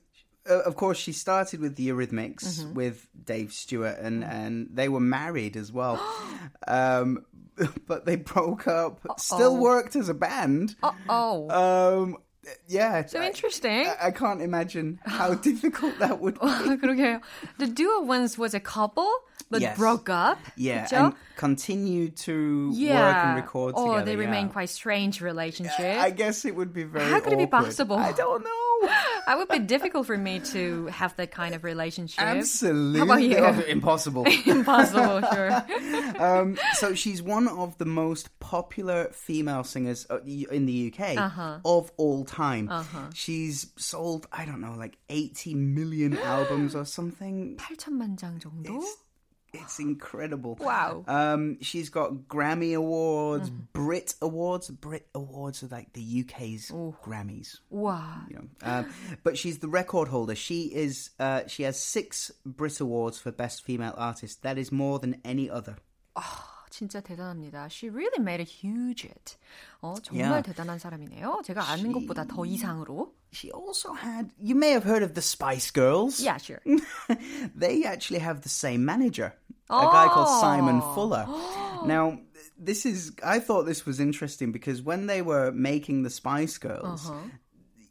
uh, 0.50 0.60
of 0.66 0.76
course, 0.76 0.98
she 0.98 1.12
started 1.14 1.62
with 1.62 1.76
the 1.76 1.88
Eurythmics 1.90 2.66
with 2.74 3.08
Dave 3.26 3.54
Stewart, 3.54 3.98
and, 4.00 4.24
and 4.24 4.68
they 4.74 4.90
were 4.90 5.00
married 5.00 5.56
as 5.56 5.72
well. 5.72 6.00
um, 6.68 7.24
but 7.88 8.06
they 8.06 8.16
broke 8.16 8.68
up. 8.68 9.00
Still 9.18 9.58
worked 9.58 9.96
as 9.96 10.10
a 10.10 10.14
band. 10.14 10.76
oh, 11.10 11.48
Um, 11.50 12.18
yeah. 12.68 13.06
so 13.06 13.20
I- 13.20 13.28
interesting. 13.28 13.88
I, 13.88 14.08
I 14.08 14.12
can't 14.12 14.42
imagine 14.42 15.00
how 15.06 15.34
difficult 15.36 16.00
that 16.00 16.20
would 16.20 16.36
be. 16.36 16.48
그러게요. 16.82 17.22
The 17.60 17.68
duo 17.68 18.02
once 18.02 18.38
was 18.38 18.54
a 18.54 18.60
couple, 18.60 19.10
but 19.50 19.62
Yes. 19.62 19.78
broke 19.78 20.10
up. 20.10 20.40
Yeah, 20.56 20.86
그쵸? 20.86 20.98
and 20.98 21.14
continue 21.36 22.10
to 22.26 22.70
work 22.70 22.78
yeah. 22.80 23.28
and 23.34 23.36
record 23.42 23.74
oh, 23.78 23.94
together. 23.94 24.06
they 24.06 24.12
yeah. 24.14 24.26
remain 24.26 24.50
quite 24.50 24.70
strange 24.70 25.22
relationship. 25.22 26.00
I 26.02 26.10
guess 26.12 26.46
it 26.46 26.56
would 26.56 26.74
be 26.74 26.84
very. 26.84 27.06
How 27.10 27.20
could 27.20 27.34
it 27.34 27.38
be 27.38 27.44
awkward. 27.46 27.66
possible? 27.66 27.98
I 27.98 28.12
don't 28.14 28.44
know. 28.44 28.58
It 29.28 29.38
would 29.38 29.50
be 29.50 29.60
difficult 29.60 30.08
for 30.08 30.18
me 30.18 30.40
to 30.58 30.88
have 30.88 31.16
that 31.18 31.30
kind 31.30 31.54
of 31.54 31.64
relationship. 31.64 32.20
Absolutely, 32.24 32.98
How 33.00 33.06
about 33.06 33.22
you? 33.22 33.38
Oh, 33.38 33.60
impossible. 33.70 34.26
Impossible, 34.48 35.22
sure. 35.32 35.64
um, 36.20 36.58
so 36.74 36.96
she's 36.96 37.22
one 37.22 37.48
of 37.48 37.78
the 37.78 37.86
most 37.86 38.34
popular 38.40 39.10
female 39.14 39.64
singers 39.64 40.08
uh, 40.10 40.18
y- 40.26 40.46
in 40.50 40.66
the 40.66 40.92
UK 40.92 41.16
Uh-huh. 41.18 41.60
of 41.64 41.92
all 41.98 42.26
time. 42.26 42.35
She's 43.14 43.68
sold, 43.78 44.28
I 44.32 44.46
don't 44.46 44.62
know, 44.62 44.76
like 44.78 44.98
80 45.10 45.56
million 45.56 46.18
albums 46.18 46.76
or 46.76 46.86
something. 46.86 47.58
8천만 47.58 48.18
장 48.18 48.40
정도? 48.40 48.78
It's, 48.78 48.98
it's 49.54 49.80
incredible. 49.80 50.56
Wow. 50.60 51.04
Um, 51.08 51.58
she's 51.62 51.90
got 51.90 52.14
Grammy 52.30 52.74
Awards, 52.76 53.50
Brit 53.50 54.16
Awards. 54.22 54.70
Brit 54.70 55.08
Awards 55.14 55.64
are 55.64 55.68
like 55.68 55.92
the 55.94 56.22
UK's 56.26 56.72
Grammys. 57.04 57.60
와. 57.72 58.30
You 58.30 58.36
know, 58.38 58.48
um, 58.64 58.94
but 59.24 59.38
she's 59.38 59.60
the 59.60 59.68
record 59.68 60.08
holder. 60.08 60.36
She 60.36 60.72
is. 60.74 61.10
Uh, 61.20 61.42
she 61.48 61.64
has 61.64 61.78
six 61.78 62.32
Brit 62.46 62.80
Awards 62.80 63.20
for 63.20 63.32
Best 63.32 63.64
Female 63.64 63.94
Artist. 63.98 64.42
That 64.44 64.58
is 64.58 64.72
more 64.72 65.00
than 65.00 65.20
any 65.26 65.50
other. 65.50 65.76
진짜 66.76 67.02
대단합니다. 67.02 67.68
She 67.70 67.90
really 67.90 68.20
made 68.20 68.40
a 68.40 68.46
huge 68.46 69.04
hit. 69.04 69.36
어, 69.82 69.96
정말 70.02 70.32
Yeah. 70.32 70.42
대단한 70.44 70.80
사람이네요. 70.80 71.42
제가 71.44 71.70
아는 71.72 71.92
것보다 71.92 72.26
더 72.26 72.46
이상으로. 72.46 73.14
She 73.34 73.52
also 73.52 73.94
had. 73.94 74.32
You 74.38 74.56
may 74.56 74.72
have 74.72 74.84
heard 74.86 75.04
of 75.04 75.14
the 75.14 75.22
Spice 75.22 75.72
Girls. 75.72 76.20
Yeah, 76.24 76.38
sure. 76.38 76.62
They 77.56 77.84
actually 77.86 78.20
have 78.20 78.42
the 78.42 78.50
same 78.50 78.84
manager, 78.86 79.34
a 79.70 79.86
guy 79.92 80.08
called 80.08 80.30
Simon 80.42 80.82
Fuller. 80.96 81.26
now, 81.86 82.20
this 82.58 82.86
is. 82.86 83.12
I 83.24 83.40
thought 83.40 83.66
this 83.66 83.86
was 83.86 84.00
interesting 84.00 84.52
because 84.52 84.82
when 84.82 85.08
they 85.08 85.22
were 85.22 85.52
making 85.52 86.04
the 86.04 86.10
Spice 86.10 86.58
Girls, 86.58 87.10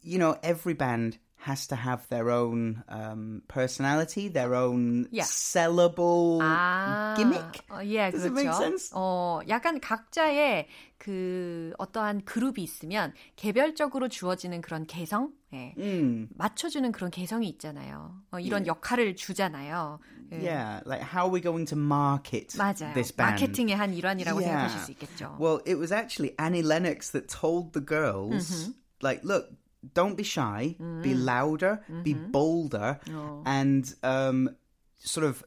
you 0.03 0.17
know, 0.17 0.37
every 0.43 0.73
band 0.73 1.17
has 1.45 1.65
to 1.67 1.75
have 1.75 2.07
their 2.09 2.29
own 2.29 2.83
um, 2.87 3.41
personality, 3.47 4.27
their 4.29 4.53
own 4.53 5.07
Yeah. 5.11 5.25
sellable 5.25 6.39
아, 6.39 7.15
gimmick. 7.17 7.61
어, 7.69 7.81
예, 7.83 8.11
Does 8.11 8.25
it 8.25 8.29
그렇죠. 8.29 8.35
make 8.35 8.53
sense? 8.53 8.91
어, 8.93 9.39
약간 9.49 9.79
각자의 9.79 10.67
그 10.99 11.73
어떠한 11.79 12.25
그룹이 12.25 12.61
있으면 12.61 13.13
개별적으로 13.35 14.07
주어지는 14.07 14.61
그런 14.61 14.85
개성, 14.85 15.33
예, 15.53 15.73
Mm. 15.77 16.27
맞춰주는 16.37 16.91
그런 16.91 17.09
개성이 17.09 17.49
있잖아요. 17.49 18.21
어, 18.31 18.39
이런 18.39 18.67
역할을 18.67 19.15
주잖아요. 19.15 19.99
예. 20.33 20.35
Yeah, 20.45 20.81
like 20.85 21.01
how 21.01 21.25
are 21.25 21.33
we 21.33 21.41
going 21.41 21.65
to 21.65 21.75
market 21.75 22.55
맞아요. 22.55 22.93
this 22.93 23.11
band? 23.11 23.41
마케팅의 23.41 23.75
한 23.75 23.93
일환이라고 23.95 24.39
Yeah. 24.41 24.69
생각하실 24.69 24.79
수 24.85 24.91
있겠죠. 24.91 25.37
Well, 25.39 25.59
it 25.65 25.75
was 25.79 25.91
actually 25.91 26.35
Annie 26.37 26.61
Lennox 26.61 27.09
that 27.11 27.27
told 27.27 27.73
the 27.73 27.81
girls, 27.83 28.45
Mm-hmm. 28.47 28.71
like, 29.01 29.21
look, 29.25 29.49
don't 29.93 30.15
be 30.15 30.23
shy, 30.23 30.75
be 30.79 31.13
Mm. 31.13 31.25
louder, 31.25 31.81
be 32.03 32.13
Mm-hmm. 32.13 32.31
bolder, 32.31 32.99
Oh. 33.09 33.41
and 33.45 33.83
um, 34.03 34.49
sort 34.99 35.25
of 35.25 35.43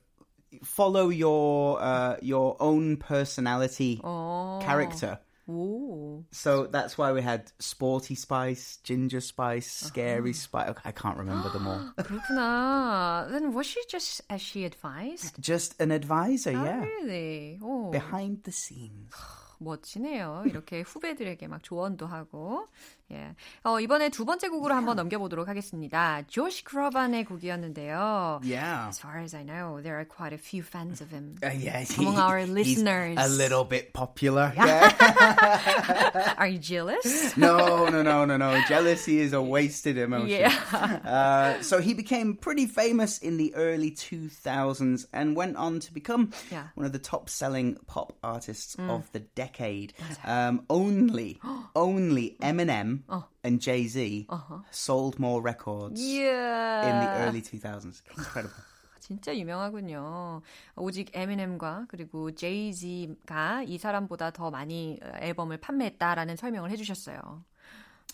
follow 0.62 1.08
your 1.08 1.80
uh, 1.80 2.16
your 2.22 2.56
own 2.60 2.96
personality 2.96 4.00
어. 4.02 4.60
character. 4.62 5.18
오. 5.46 6.24
So 6.32 6.66
that's 6.66 6.96
why 6.96 7.12
we 7.12 7.20
had 7.20 7.52
Sporty 7.60 8.14
Spice, 8.14 8.78
Ginger 8.82 9.20
Spice, 9.20 9.70
Scary 9.70 10.30
Uh-huh. 10.30 10.32
Spice. 10.32 10.74
I 10.86 10.92
can't 10.92 11.18
remember 11.18 11.50
them 11.50 11.66
all. 11.68 11.92
그렇구나. 11.98 13.28
Then 13.30 13.52
was 13.52 13.66
she 13.66 13.80
just 13.90 14.22
as 14.30 14.40
she 14.40 14.64
advised? 14.64 15.36
Just 15.38 15.78
an 15.80 15.90
advisor, 15.92 16.56
Oh, 16.56 16.64
yeah. 16.64 16.80
really? 16.80 17.58
오. 17.62 17.90
Behind 17.92 18.42
the 18.44 18.52
scenes. 18.52 19.12
멋지네요. 19.60 20.44
이렇게 20.46 20.82
후배들에게 20.82 21.46
막 21.48 21.62
조언도 21.62 22.06
하고. 22.06 22.66
예. 23.12 23.34
어, 23.64 23.78
이번에 23.80 24.08
두 24.08 24.24
번째 24.24 24.48
곡으로 24.48 24.74
한번 24.74 24.96
넘겨보도록 24.96 25.46
하겠습니다. 25.46 26.22
조시 26.26 26.64
크로반의 26.64 27.24
곡이었는데요. 27.26 28.40
Yeah. 28.42 28.88
As 28.88 28.98
far 28.98 29.20
as 29.20 29.34
I 29.36 29.44
know, 29.44 29.82
there 29.82 29.96
are 29.98 30.06
quite 30.06 30.32
a 30.32 30.38
few 30.38 30.62
fans 30.62 31.02
of 31.02 31.10
him. 31.12 31.36
Uh, 31.44 31.50
yeah, 31.52 31.84
Among 31.98 32.16
our 32.18 32.38
he's 32.38 32.48
listeners. 32.48 33.16
a 33.20 33.28
little 33.28 33.64
bit 33.64 33.92
popular. 33.92 34.52
Yeah. 34.56 36.34
Are 36.38 36.46
you 36.46 36.58
jealous? 36.58 37.36
no, 37.36 37.88
no, 37.88 38.02
no, 38.02 38.24
no, 38.24 38.36
no. 38.38 38.60
Jealousy 38.68 39.20
is 39.20 39.32
a 39.34 39.42
wasted 39.42 39.98
emotion. 39.98 40.28
Yeah. 40.40 40.54
Uh, 41.04 41.62
so 41.62 41.80
he 41.80 41.92
became 41.92 42.34
pretty 42.36 42.66
famous 42.66 43.18
in 43.18 43.36
the 43.36 43.54
early 43.54 43.90
2000s 43.90 45.06
and 45.12 45.36
went 45.36 45.56
on 45.56 45.78
to 45.80 45.92
become 45.92 46.32
Yeah. 46.50 46.68
one 46.74 46.86
of 46.86 46.92
the 46.92 46.98
top-selling 46.98 47.76
pop 47.86 48.14
artists 48.22 48.76
of 48.88 49.12
the 49.12 49.20
decade. 49.20 49.92
Um, 50.24 50.64
only, 50.70 51.38
only 51.76 52.36
Eminem 52.40 52.97
and 53.42 53.60
Jay 53.60 53.86
Z 53.86 54.26
sold 54.70 55.18
more 55.18 55.40
records 55.42 56.00
Yeah. 56.00 56.88
in 56.88 57.00
the 57.00 57.08
early 57.26 57.42
2000s. 57.42 58.02
Incredible. 58.16 58.62
진짜 59.00 59.36
유명하군요. 59.36 60.40
오직 60.76 61.10
에미넴과 61.14 61.86
그리고 61.88 62.34
제이지가 62.34 63.64
이 63.64 63.76
사람보다 63.78 64.30
더 64.30 64.50
많이 64.50 64.98
앨범을 65.20 65.58
판매했다라는 65.58 66.36
설명을 66.36 66.70
해주셨어요. 66.70 67.44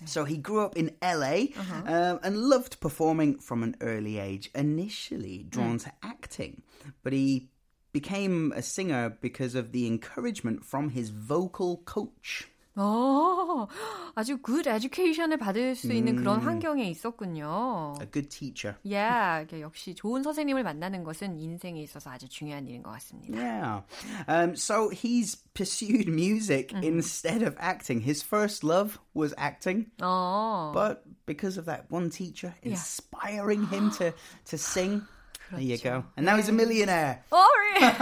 So 0.06 0.24
he 0.24 0.38
grew 0.42 0.64
up 0.64 0.76
in 0.76 0.90
LA 1.02 1.52
um, 1.87 2.18
and 2.24 2.37
loved 2.48 2.80
performing 2.80 3.38
from 3.38 3.62
an 3.62 3.76
early 3.83 4.18
age, 4.18 4.50
initially 4.54 5.44
drawn 5.50 5.76
to 5.78 5.92
acting. 6.02 6.62
But 7.04 7.12
he 7.12 7.50
became 7.92 8.50
a 8.56 8.62
singer 8.62 9.11
because 9.20 9.54
of 9.54 9.72
the 9.72 9.87
encouragement 9.87 10.64
from 10.64 10.88
his 10.90 11.11
vocal 11.11 11.83
coach. 11.85 12.48
어, 12.76 13.66
아주 14.14 14.38
good 14.42 14.68
education을 14.68 15.37
받을 15.38 15.74
수 15.74 15.92
있는 15.92 16.16
그런 16.16 16.40
환경에 16.40 16.88
있었군요. 16.88 17.94
A 18.00 18.06
good 18.11 18.28
teacher. 18.28 18.76
Yeah, 18.85 19.61
역시 19.61 19.94
좋은 19.94 20.22
선생님을 20.22 20.62
만나는 20.62 21.02
것은 21.02 21.38
인생에 21.38 21.83
있어서 21.83 22.11
아주 22.11 22.28
중요한 22.28 22.66
일인 22.66 22.83
것 22.83 22.92
같습니다. 22.92 23.37
Yeah. 23.37 23.83
Um, 24.28 24.54
so 24.54 24.88
he's 24.90 25.37
pursued 25.52 26.09
music 26.09 26.72
instead 26.83 27.42
of 27.42 27.56
acting. 27.59 28.00
His 28.00 28.22
first 28.22 28.62
love 28.64 28.98
was 29.14 29.35
acting, 29.37 29.90
어, 30.00 30.72
but 30.72 31.02
because 31.26 31.59
of 31.59 31.66
that 31.66 31.90
one 31.90 32.09
teacher 32.09 32.54
inspiring 32.62 33.66
him 33.66 33.90
to, 33.98 34.12
to 34.46 34.56
sing, 34.56 35.02
there 35.51 35.62
you 35.62 35.77
go. 35.77 36.03
And 36.17 36.25
now 36.25 36.38
he's 36.38 36.49
a 36.49 36.53
millionaire. 36.53 37.23
어, 37.31 37.38
really? 37.58 37.93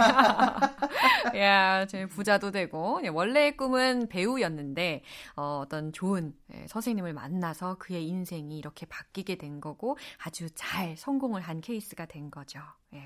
야, 1.36 1.86
제 1.86 2.06
부자도 2.06 2.50
되고 2.50 3.00
원래의 3.12 3.56
꿈은 3.56 4.08
배우였는데 4.08 5.02
어, 5.36 5.62
어떤 5.64 5.92
좋은 5.92 6.34
선생님을 6.66 7.12
만나서 7.12 7.76
그의 7.78 8.06
인생이 8.06 8.58
이렇게 8.58 8.86
바뀌게 8.86 9.36
된 9.36 9.60
거고 9.60 9.96
아주 10.22 10.48
잘 10.54 10.96
성공을 10.96 11.40
한 11.42 11.60
케이스가 11.60 12.06
된 12.06 12.30
거죠. 12.30 12.60
예. 12.94 13.00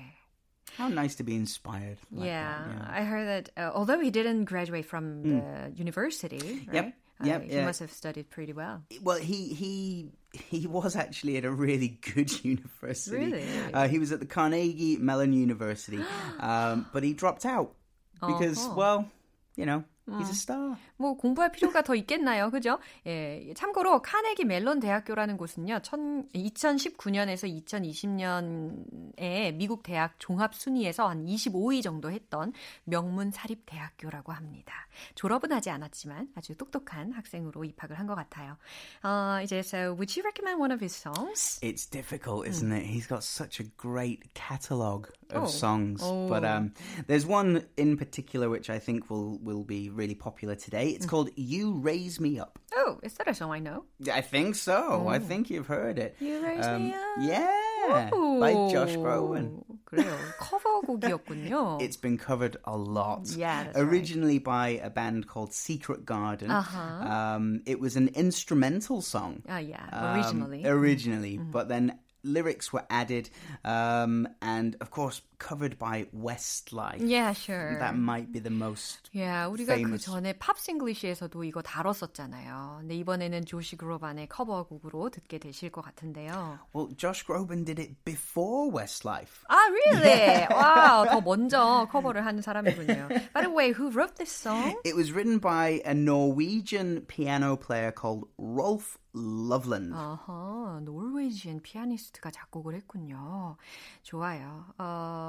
How 0.77 0.87
nice 0.87 1.15
to 1.15 1.23
be 1.25 1.35
inspired. 1.35 1.97
Like 2.11 2.27
yeah, 2.27 2.63
that, 2.63 2.69
yeah, 2.69 2.87
I 2.87 3.03
heard 3.03 3.27
that 3.27 3.49
uh, 3.57 3.71
although 3.73 3.99
he 3.99 4.11
didn't 4.11 4.45
graduate 4.45 4.85
from 4.85 5.23
mm. 5.23 5.23
the 5.23 5.75
university, 5.75 6.63
right? 6.67 6.73
Yep. 6.73 6.93
Yep, 7.23 7.41
uh, 7.41 7.45
he 7.45 7.55
yeah. 7.55 7.65
must 7.65 7.79
have 7.81 7.91
studied 7.91 8.29
pretty 8.29 8.53
well. 8.53 8.83
Well, 9.01 9.17
he 9.17 9.53
he 9.53 10.11
he 10.31 10.67
was 10.67 10.95
actually 10.95 11.37
at 11.37 11.45
a 11.45 11.51
really 11.51 11.99
good 12.13 12.43
university. 12.45 13.17
Really? 13.17 13.45
Uh, 13.73 13.87
he 13.87 13.99
was 13.99 14.11
at 14.11 14.19
the 14.19 14.25
Carnegie 14.25 14.97
Mellon 14.97 15.33
University, 15.33 15.99
um, 16.39 16.87
but 16.93 17.03
he 17.03 17.13
dropped 17.13 17.45
out 17.45 17.75
because, 18.21 18.65
uh-huh. 18.65 18.75
well, 18.75 19.11
you 19.55 19.65
know, 19.65 19.83
He's 20.17 20.29
a 20.29 20.33
star. 20.33 20.75
뭐 20.97 21.15
공부할 21.15 21.51
필요가 21.51 21.81
더 21.81 21.95
있겠나요, 21.95 22.49
그죠? 22.51 22.79
예, 23.05 23.53
참고로 23.55 24.01
카네기 24.01 24.45
멜론 24.45 24.79
대학교라는 24.79 25.37
곳은요, 25.37 25.79
2019년에서 25.79 27.47
2020년에 27.63 29.53
미국 29.55 29.83
대학 29.83 30.19
종합 30.19 30.55
순위에서 30.55 31.07
한 31.09 31.25
25위 31.25 31.81
정도 31.83 32.11
했던 32.11 32.53
명문 32.83 33.31
사립 33.31 33.63
대학교라고 33.65 34.31
합니다. 34.31 34.73
졸업은 35.15 35.51
하지 35.51 35.69
않았지만 35.69 36.29
아주 36.35 36.55
똑똑한 36.55 37.13
학생으로 37.13 37.63
입학을 37.63 37.97
한 37.97 38.09
것 38.09 38.15
같아요. 38.15 38.57
어, 39.03 39.39
이제 39.43 39.59
so 39.59 39.93
would 39.93 40.09
you 40.19 40.23
recommend 40.25 40.59
one 40.59 40.71
of 40.71 40.83
his 40.83 40.95
songs? 40.95 41.59
It's 41.61 41.85
difficult, 41.85 42.47
isn't 42.49 42.71
it? 42.73 42.87
He's 42.87 43.05
got 43.07 43.23
such 43.23 43.61
a 43.61 43.67
great 43.77 44.33
catalogue 44.33 45.09
of 45.31 45.43
Oh. 45.43 45.45
songs, 45.47 46.01
Oh. 46.03 46.27
but 46.27 46.43
um, 46.43 46.73
there's 47.05 47.27
one 47.27 47.67
in 47.77 47.97
particular 47.97 48.49
which 48.49 48.69
I 48.71 48.79
think 48.79 49.11
will 49.11 49.37
will 49.43 49.63
be 49.63 49.89
really 49.98 50.14
popular 50.14 50.54
today. 50.54 50.90
It's 50.90 51.06
called 51.06 51.30
"You 51.36 51.72
Raise 51.74 52.20
Me 52.20 52.38
Up." 52.38 52.58
Oh, 52.74 52.98
is 53.02 53.14
that 53.14 53.28
a 53.28 53.34
song 53.34 53.52
I 53.52 53.60
know? 53.60 53.84
I 54.12 54.20
think 54.20 54.54
so. 54.54 55.06
I 55.08 55.18
think 55.18 55.50
you've 55.50 55.66
heard 55.66 55.98
it. 55.98 56.16
You 56.20 56.42
Raise 56.42 56.66
Me 56.78 56.92
Up. 56.92 57.00
Yeah, 57.20 58.10
by 58.40 58.52
Josh 58.72 58.96
Groban. 58.96 59.62
그래요. 59.84 60.16
커버곡이었군요. 60.40 61.80
It's 61.80 61.96
been 61.96 62.18
covered 62.18 62.56
a 62.64 62.76
lot. 62.76 63.28
Yeah, 63.36 63.64
that's 63.64 63.76
right. 63.76 63.84
Originally 63.84 64.38
by 64.38 64.80
a 64.82 64.90
band 64.90 65.26
called 65.26 65.52
Secret 65.52 66.04
Garden. 66.04 66.50
Uh-huh. 66.50 66.78
Um, 66.78 67.62
it 67.66 67.80
was 67.80 67.96
an 67.96 68.08
instrumental 68.14 69.02
song. 69.02 69.42
Ah, 69.48 69.58
yeah, 69.58 69.86
um, 69.92 70.16
originally. 70.16 70.66
originally, 70.66 71.38
but 71.38 71.68
then 71.68 71.98
lyrics 72.24 72.72
were 72.72 72.84
added, 72.88 73.28
um, 73.64 74.26
and 74.40 74.76
of 74.80 74.90
course 74.90 75.20
covered 75.39 75.79
by 75.79 76.05
Westlife. 76.13 77.01
yeah, 77.01 77.33
sure. 77.33 77.77
That 77.79 77.95
might 77.95 78.31
be 78.31 78.39
the 78.39 78.51
most. 78.51 79.09
Yeah, 79.13 79.47
우리가 79.49 79.75
그 79.75 79.81
famous. 79.81 80.05
전에 80.05 80.33
팝싱글리시에서도 80.37 81.43
이거 81.43 81.61
다뤘었잖아요. 81.61 82.77
근데 82.81 82.95
이번에는 82.95 83.45
조시 83.45 83.77
그로반의 83.77 84.27
커버곡으로 84.27 85.09
듣게 85.09 85.37
되실 85.39 85.69
것 85.71 85.81
같은데요. 85.81 86.59
Well, 86.75 86.89
Josh 86.95 87.25
Groban 87.25 87.63
did 87.65 87.79
it 87.81 87.95
before 88.05 88.69
Westlife. 88.71 89.43
아, 89.47 89.55
really? 89.71 90.45
와우, 90.53 91.05
더 91.07 91.21
먼저 91.21 91.87
커버를 91.91 92.25
한 92.25 92.41
사람이군요. 92.41 93.07
By 93.33 93.41
the 93.43 93.49
way, 93.53 93.71
who 93.71 93.89
wrote 93.89 94.15
this 94.17 94.31
song? 94.31 94.75
It 94.83 94.95
was 94.95 95.11
written 95.11 95.39
by 95.39 95.81
a 95.85 95.93
Norwegian 95.93 97.05
piano 97.07 97.55
player 97.55 97.91
called 97.91 98.25
Rolf 98.37 98.97
Loveland. 99.15 99.91
어허, 99.95 100.81
노르웨이지엔 100.83 101.61
피아니스트가 101.61 102.29
작곡을 102.29 102.75
했군요. 102.75 103.57
좋아요. 104.03 104.65
어, 104.77 105.28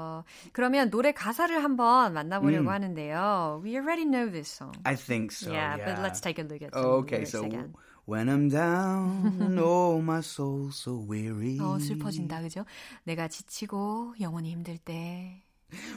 그러면 0.53 0.89
노래 0.89 1.11
가사를 1.11 1.63
한번 1.63 2.13
만나보려고 2.13 2.69
하는데요. 2.71 3.61
We 3.63 3.75
already 3.75 4.05
know 4.05 4.29
this 4.31 4.49
song. 4.49 4.73
I 4.85 4.95
think 4.95 5.31
so. 5.31 5.51
yeah, 5.51 5.77
Yeah, 5.77 5.85
but 5.95 6.01
let's 6.01 6.21
take 6.21 6.39
a 6.39 6.43
look 6.43 6.61
at 6.61 6.73
some 6.73 6.83
Oh, 6.85 7.01
okay, 7.03 7.25
so 7.25 7.43
again. 7.45 7.73
when 8.05 8.27
I'm 8.29 8.49
down 8.49 9.57
oh 9.59 10.01
my 10.01 10.21
soul 10.21 10.71
so 10.71 10.95
weary. 11.07 11.57
어, 11.59 11.79
슬퍼진다, 11.79 12.41
그죠? 12.41 12.65
내가 13.03 13.27
지치고 13.27 14.15
영원히 14.19 14.51
힘들 14.51 14.77
때. 14.77 15.43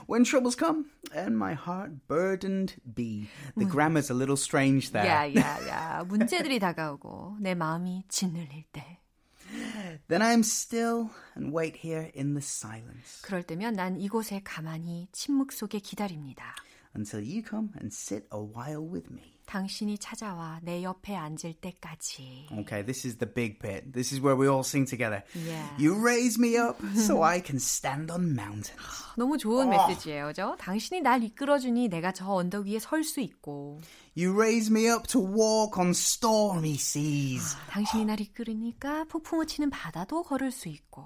When 0.08 0.22
troubles 0.22 0.54
come 0.56 0.84
and 1.16 1.34
my 1.36 1.52
heart 1.54 2.06
burdened 2.06 2.76
be. 2.94 3.26
The 3.56 3.64
grammar's 3.66 4.08
a 4.08 4.14
little 4.14 4.36
strange 4.36 4.92
there. 4.92 5.04
야, 5.04 5.26
야, 5.34 5.58
야. 5.68 6.04
문제들이 6.06 6.60
다가오고 6.60 7.38
내 7.40 7.56
마음이 7.56 8.04
짓눌릴 8.08 8.64
때. 8.72 9.00
Then 10.08 10.22
I'm 10.22 10.40
still 10.42 11.10
and 11.36 11.52
wait 11.52 11.76
here 11.84 12.10
in 12.14 12.34
the 12.34 12.42
silence 12.42 13.22
그럴 13.22 13.42
때면 13.42 13.74
난 13.74 13.98
이곳에 14.00 14.40
가만히 14.44 15.08
침묵 15.12 15.52
속에 15.52 15.78
기다립니다. 15.78 16.54
until 16.96 17.20
you 17.22 17.42
come 17.42 17.70
and 17.76 17.92
sit 17.92 18.26
a 18.32 18.38
while 18.38 18.82
with 18.84 19.10
me. 19.10 19.33
당신이 19.46 19.98
찾아와 19.98 20.58
내 20.62 20.82
옆에 20.82 21.14
앉을 21.14 21.54
때까지. 21.60 22.48
Okay, 22.60 22.82
this 22.84 23.06
is 23.06 23.18
the 23.18 23.32
big 23.32 23.58
bit. 23.60 23.92
This 23.92 24.12
is 24.12 24.20
where 24.20 24.36
we 24.36 24.48
all 24.48 24.64
sing 24.64 24.88
together. 24.88 25.22
Yeah. 25.34 25.68
You 25.78 25.94
raise 25.94 26.38
me 26.40 26.56
up 26.56 26.80
so 26.96 27.22
I 27.22 27.40
can 27.40 27.56
stand 27.56 28.10
on 28.10 28.34
mountains. 28.34 29.04
너무 29.16 29.38
좋은 29.38 29.68
메시지예요, 29.70 30.26
그죠? 30.28 30.56
당신이 30.58 31.02
날 31.02 31.22
이끌어주니 31.22 31.88
내가 31.88 32.12
저 32.12 32.26
언덕 32.32 32.66
위에 32.66 32.78
설 32.78 33.04
수 33.04 33.20
있고, 33.20 33.80
You 34.16 34.32
raise 34.34 34.70
me 34.70 34.88
up 34.88 35.06
to 35.08 35.20
walk 35.20 35.78
on 35.78 35.90
stormy 35.90 36.74
seas. 36.74 37.56
당신이 37.70 38.04
날 38.06 38.20
이끌으니까 38.20 39.04
폭풍우 39.04 39.46
치는 39.46 39.70
바다도 39.70 40.22
걸을 40.22 40.50
수 40.50 40.68
있고, 40.68 41.04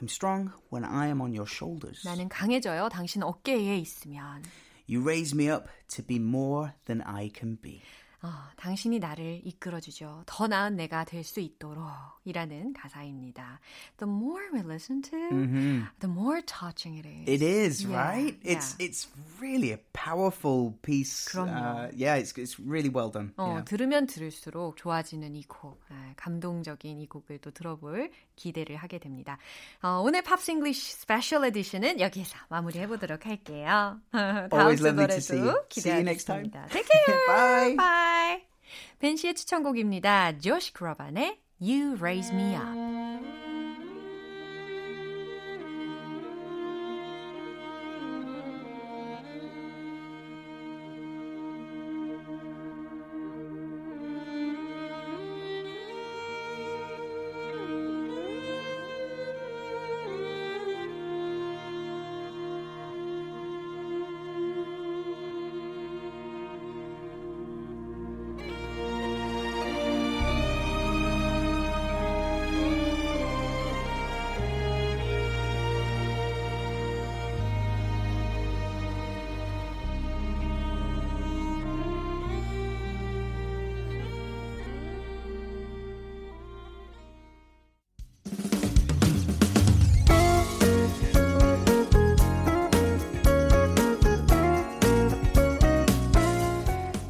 I'm 0.00 0.04
strong 0.04 0.50
when 0.72 0.84
I 0.84 1.08
am 1.08 1.20
on 1.20 1.30
your 1.32 1.46
shoulders. 1.48 2.06
나는 2.06 2.28
강해져요. 2.28 2.88
당신 2.90 3.22
어깨에 3.22 3.76
있으면. 3.78 4.42
You 4.90 5.06
raise 5.06 5.34
me 5.36 5.48
up 5.48 5.68
to 5.94 6.02
be 6.02 6.16
more 6.16 6.72
than 6.86 7.00
I 7.02 7.30
can 7.32 7.56
be. 7.60 7.80
어, 8.22 8.28
당신이 8.56 8.98
나를 8.98 9.40
이끌어주죠. 9.44 10.24
더 10.26 10.46
나은 10.48 10.76
내가 10.76 11.04
될 11.04 11.22
수 11.22 11.38
있도록 11.40 11.86
이라는 12.24 12.74
가사입니다. 12.74 13.60
The 13.98 14.10
more 14.10 14.44
we 14.52 14.60
listen 14.60 15.00
to, 15.02 15.16
the 16.00 16.08
more 16.08 16.42
touching 16.42 16.98
it 16.98 17.08
is. 17.08 17.28
It 17.28 17.42
is, 17.42 17.84
Yeah, 17.86 17.96
right? 17.96 18.38
It's 18.44 18.76
yeah. 18.78 18.88
it's 18.88 19.08
really 19.40 19.72
a 19.72 19.78
powerful 19.92 20.74
piece. 20.82 21.34
Uh, 21.34 21.88
yeah, 21.96 22.16
it's 22.16 22.36
it's 22.36 22.60
really 22.60 22.90
well 22.90 23.10
done. 23.10 23.32
Uh, 23.36 23.44
yeah. 23.46 23.64
들으면 23.64 24.06
들을수록 24.06 24.76
좋아지는 24.76 25.34
이 25.34 25.44
곡, 25.44 25.80
아, 25.88 26.12
감동적인 26.16 27.00
이 27.00 27.06
곡을 27.06 27.38
또 27.38 27.50
들어볼 27.50 28.10
기대를 28.36 28.76
하게 28.76 28.98
됩니다. 28.98 29.38
어, 29.82 30.00
오늘 30.04 30.22
Pops 30.22 30.50
English 30.50 30.92
special 30.92 31.44
edition은 31.46 32.00
여기서 32.00 32.36
마무리해 32.48 32.86
보도록 32.86 33.26
할게요. 33.26 33.98
다음 34.12 34.76
주 34.76 34.92
노래도. 34.92 35.66
기대하겠습니다. 35.68 36.66
Take 36.66 36.86
care. 37.06 37.26
Bye. 37.26 37.76
Bye. 37.76 38.46
벤 38.98 39.16
씨의 39.16 39.34
추천곡입니다. 39.34 40.38
조시 40.38 40.72
그로반의 40.74 41.40
You 41.62 41.96
Raise 41.96 42.32
Me 42.32 42.54
Up. 42.54 43.39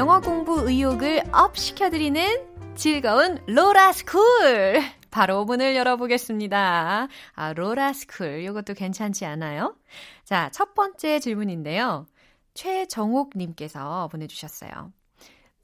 영어 0.00 0.18
공부 0.18 0.66
의욕을 0.66 1.24
up 1.30 1.58
시켜드리는 1.58 2.74
즐거운 2.74 3.38
로라 3.46 3.92
school! 3.92 4.18
바로 5.10 5.44
문을 5.44 5.76
열어보겠습니다. 5.76 7.06
아, 7.34 7.52
로라 7.52 7.92
school. 7.92 8.40
이것도 8.44 8.72
괜찮지 8.72 9.26
않아요? 9.26 9.76
자, 10.24 10.48
첫 10.54 10.72
번째 10.72 11.18
질문인데요. 11.18 12.06
최정옥님께서 12.54 14.08
보내주셨어요. 14.08 14.90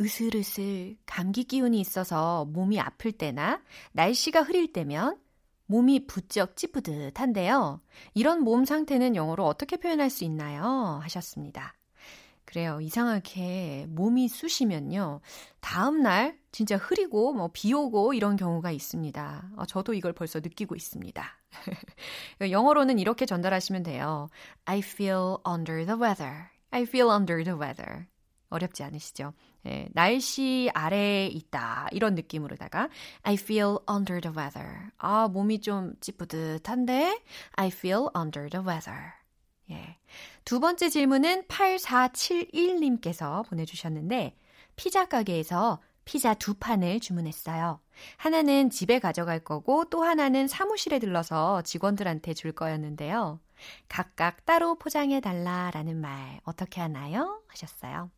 으슬으슬 0.03 0.99
감기 1.07 1.45
기운이 1.45 1.81
있어서 1.81 2.45
몸이 2.45 2.79
아플 2.79 3.13
때나 3.13 3.63
날씨가 3.93 4.43
흐릴 4.43 4.71
때면 4.71 5.17
몸이 5.65 6.07
부쩍 6.07 6.57
찌뿌듯한데요. 6.57 7.81
이런 8.13 8.43
몸 8.43 8.67
상태는 8.67 9.17
영어로 9.17 9.47
어떻게 9.47 9.79
표현할 9.79 10.11
수 10.11 10.25
있나요? 10.25 11.01
하셨습니다. 11.03 11.75
그래요. 12.47 12.81
이상하게 12.81 13.87
몸이 13.91 14.29
쑤시면요. 14.29 15.21
다음날 15.61 16.39
진짜 16.53 16.77
흐리고 16.77 17.35
뭐 17.35 17.49
비 17.53 17.75
오고 17.75 18.15
이런 18.15 18.37
경우가 18.37 18.71
있습니다. 18.71 19.51
어, 19.57 19.67
저도 19.67 19.93
이걸 19.95 20.13
벌써 20.13 20.39
느끼고 20.41 20.75
있습니다. 20.77 21.25
영어로는 22.51 22.99
이렇게 22.99 23.27
전달하시면 23.27 23.83
돼요. 23.83 24.31
I 24.65 24.79
feel 24.79 25.37
under 25.47 25.85
the 25.85 26.01
weather. 26.01 26.47
I 26.71 26.83
feel 26.83 27.11
under 27.11 27.43
the 27.45 27.59
weather. 27.59 28.07
어렵지 28.49 28.85
않으시죠? 28.85 29.33
예, 29.67 29.89
날씨 29.93 30.71
아래에 30.73 31.27
있다. 31.27 31.89
이런 31.91 32.15
느낌으로다가 32.15 32.89
I 33.23 33.35
feel 33.35 33.79
under 33.91 34.21
the 34.21 34.37
weather. 34.37 34.91
아, 34.99 35.27
몸이 35.27 35.61
좀 35.61 35.95
찌뿌듯한데 36.01 37.21
I 37.57 37.69
feel 37.69 38.07
under 38.17 38.49
the 38.49 38.65
weather. 38.65 39.15
예. 39.71 39.99
두 40.45 40.61
번째 40.61 40.89
질문은 40.89 41.45
8471님께서 41.49 43.47
보내주셨는데 43.49 44.37
피자 44.77 45.07
가게에서 45.07 45.81
피자 46.05 46.35
두 46.35 46.55
판을 46.55 47.01
주문했어요. 47.01 47.81
하나는 48.17 48.71
집에 48.71 48.99
가져갈 49.01 49.41
거고 49.41 49.87
또 49.87 50.05
하나는 50.05 50.47
사무실에 50.47 50.99
들러서 50.99 51.63
직원들한테 51.63 52.35
줄 52.35 52.53
거였는데요. 52.53 53.41
각각 53.89 54.45
따로 54.45 54.77
포장해 54.77 55.21
달라라는 55.21 56.01
말 56.01 56.41
어떻게 56.45 56.81
하나요? 56.81 57.43
하셨어요. 57.49 58.11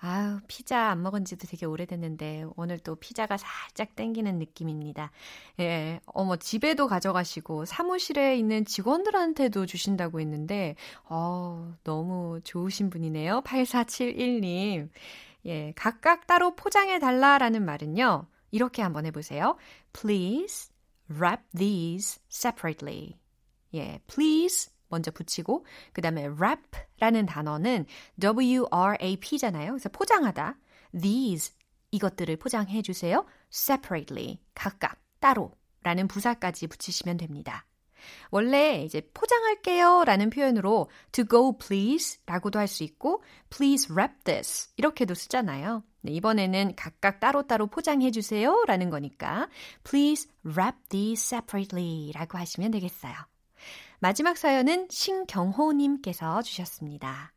아유, 0.00 0.38
피자 0.46 0.90
안 0.90 1.02
먹은 1.02 1.24
지도 1.24 1.48
되게 1.48 1.66
오래됐는데 1.66 2.46
오늘 2.56 2.78
또 2.78 2.94
피자가 2.94 3.36
살짝 3.36 3.96
땡기는 3.96 4.38
느낌입니다. 4.38 5.10
예, 5.58 6.00
어머, 6.06 6.36
집에도 6.36 6.86
가져가시고 6.86 7.64
사무실에 7.64 8.36
있는 8.36 8.64
직원들한테도 8.64 9.66
주신다고 9.66 10.20
했는데, 10.20 10.76
어, 11.08 11.74
너무 11.82 12.40
좋으신 12.44 12.90
분이네요. 12.90 13.40
8471님. 13.42 14.88
예, 15.46 15.72
각각 15.74 16.26
따로 16.28 16.54
포장해 16.54 17.00
달라라는 17.00 17.64
말은요. 17.64 18.26
이렇게 18.52 18.82
한번 18.82 19.04
해보세요. 19.04 19.56
Please 19.92 20.70
wrap 21.10 21.42
these 21.56 22.20
separately. 22.30 23.18
예, 23.74 24.00
please 24.06 24.70
먼저 24.88 25.10
붙이고 25.10 25.66
그 25.92 26.00
다음에 26.00 26.26
wrap라는 26.26 27.26
단어는 27.26 27.86
W-R-A-P잖아요. 28.20 29.72
그래서 29.72 29.88
포장하다. 29.88 30.58
These 31.00 31.54
이것들을 31.90 32.36
포장해 32.36 32.82
주세요. 32.82 33.26
separately 33.52 34.40
각각 34.54 35.00
따로 35.20 35.52
라는 35.82 36.08
부사까지 36.08 36.66
붙이시면 36.66 37.16
됩니다. 37.16 37.64
원래 38.30 38.84
이제 38.84 39.02
포장할게요 39.12 40.04
라는 40.04 40.30
표현으로 40.30 40.88
to 41.12 41.24
go 41.28 41.58
please 41.58 42.20
라고도 42.26 42.58
할 42.58 42.68
수 42.68 42.84
있고 42.84 43.22
please 43.50 43.92
wrap 43.92 44.22
this 44.24 44.70
이렇게도 44.76 45.14
쓰잖아요. 45.14 45.82
네, 46.02 46.12
이번에는 46.12 46.76
각각 46.76 47.18
따로따로 47.18 47.66
포장해 47.66 48.10
주세요 48.10 48.62
라는 48.66 48.90
거니까 48.90 49.48
please 49.82 50.30
wrap 50.44 50.78
these 50.88 51.36
separately 51.36 52.12
라고 52.12 52.38
하시면 52.38 52.70
되겠어요. 52.70 53.14
마지막 54.00 54.36
사연은 54.36 54.88
신경호님께서 54.90 56.42
주셨습니다. 56.42 57.32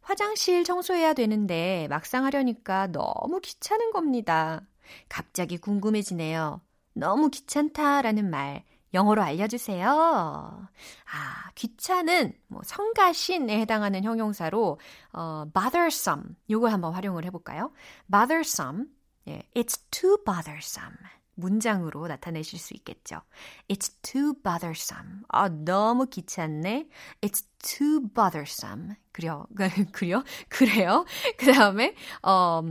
화장실 0.00 0.64
청소해야 0.64 1.14
되는데 1.14 1.86
막상 1.88 2.24
하려니까 2.24 2.88
너무 2.88 3.40
귀찮은 3.40 3.92
겁니다. 3.92 4.62
갑자기 5.08 5.58
궁금해지네요. 5.58 6.60
너무 6.94 7.30
귀찮다라는 7.30 8.28
말 8.28 8.64
영어로 8.94 9.22
알려주세요. 9.22 9.88
아, 9.88 11.50
귀찮은, 11.54 12.34
뭐, 12.48 12.60
성가신에 12.64 13.58
해당하는 13.60 14.04
형용사로, 14.04 14.78
어, 15.12 15.44
bothersome. 15.54 16.24
요걸 16.50 16.70
한번 16.72 16.92
활용을 16.92 17.24
해볼까요? 17.24 17.72
bothersome. 18.10 18.86
예, 19.28 19.42
it's 19.54 19.80
too 19.90 20.18
bothersome. 20.26 20.94
문장으로 21.34 22.06
나타내실 22.06 22.58
수 22.58 22.74
있겠죠. 22.74 23.20
It's 23.68 23.92
too 24.02 24.34
bothersome. 24.42 25.22
아, 25.28 25.48
너무 25.48 26.06
귀찮네. 26.06 26.88
It's 27.20 27.44
too 27.58 28.00
bothersome. 28.14 28.94
그래요. 29.12 29.46
그래요? 29.92 30.24
그래요? 30.48 31.04
그 31.38 31.52
다음에, 31.52 31.94
어, 32.22 32.62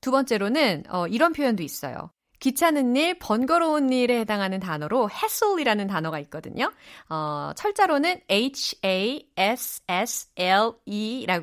두 0.00 0.10
번째로는, 0.10 0.84
어, 0.90 1.06
이런 1.06 1.32
표현도 1.32 1.62
있어요. 1.62 2.10
귀찮은 2.42 2.96
일, 2.96 3.20
번거로운 3.20 3.92
일에 3.92 4.18
해당하는 4.18 4.58
단어로 4.58 5.08
hassle이라는 5.12 5.86
단어가 5.86 6.18
있거든요. 6.20 6.72
어, 7.08 7.52
철자로는 7.54 8.20
H-A-S-S-L-E라고 8.28 9.30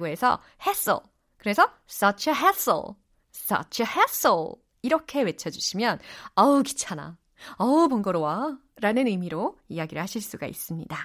해서 0.08 0.42
hassle. 0.68 1.00
그래서 1.38 1.72
such 1.90 2.30
a 2.30 2.36
hassle, 2.36 2.96
such 3.34 3.82
a 3.82 3.88
hassle. 3.90 4.56
이렇게 4.82 5.22
외쳐주시면 5.22 6.00
어우 6.36 6.64
귀찮아. 6.64 7.18
어우 7.58 7.88
번거로워. 7.90 8.58
라는 8.82 9.08
의미로 9.08 9.58
이야기를 9.68 10.02
하실 10.02 10.22
수가 10.22 10.48
있습니다. 10.48 10.98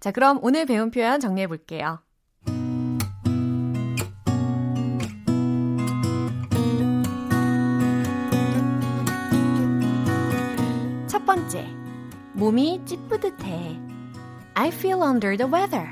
자, 0.00 0.10
그럼 0.12 0.38
오늘 0.42 0.64
배운 0.64 0.90
표현 0.90 1.20
정리해 1.20 1.46
볼게요. 1.46 2.00
첫 11.06 11.24
번째, 11.26 11.66
몸이 12.32 12.80
찌뿌듯해. 12.86 13.78
I 14.54 14.68
feel 14.68 15.02
under 15.02 15.36
the 15.36 15.52
weather. 15.52 15.86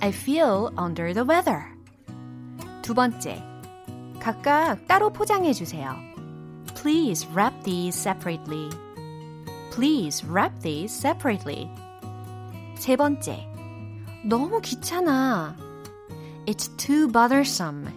I 0.00 0.08
feel 0.08 0.68
under 0.78 1.12
the 1.12 1.28
weather. 1.28 1.62
두 2.82 2.94
번째, 2.94 3.42
각각 4.20 4.86
따로 4.86 5.12
포장해 5.12 5.52
주세요. 5.52 6.13
Please 6.84 7.26
wrap 7.32 7.54
these 7.64 7.94
separately. 7.96 8.68
Please 9.70 10.22
wrap 10.22 10.52
these 10.60 10.92
separately. 10.92 11.66
세 12.76 12.94
번째. 12.94 13.48
너무 14.22 14.60
귀찮아. 14.60 15.56
It's 16.44 16.68
too 16.76 17.08
bothersome. 17.08 17.88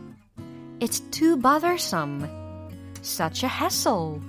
It's 0.79 1.01
too 1.11 1.35
bothersome. 1.35 2.29
Such 3.01 3.43
a 3.43 3.49
hassle. 3.49 4.21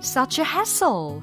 Such 0.00 0.40
a 0.40 0.44
hassle. 0.44 1.22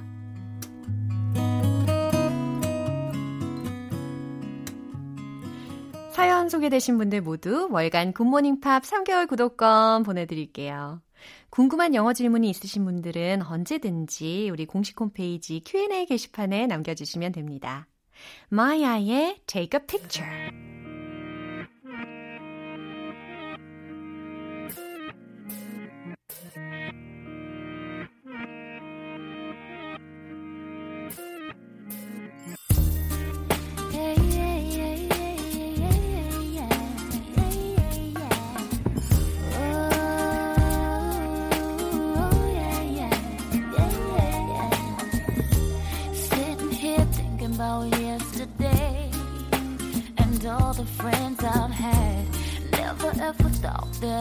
사연 6.14 6.48
소개되신 6.48 6.98
분들 6.98 7.20
모두 7.20 7.68
월간 7.70 8.14
굿모닝 8.14 8.62
팝 8.62 8.84
3개월 8.84 9.28
구독권 9.28 10.04
보내드릴게요. 10.04 11.02
궁금한 11.50 11.96
영어 11.96 12.14
질문이 12.14 12.50
있으신 12.50 12.86
분들은 12.86 13.42
언제든지 13.44 14.50
우리 14.52 14.66
공식 14.66 15.00
홈페이지 15.00 15.62
Q&A 15.66 16.06
게시판에 16.06 16.68
남겨주시면 16.68 17.32
됩니다. 17.32 17.88
마야의 18.50 19.42
Take 19.46 19.80
a 19.80 19.86
Picture 19.86 20.67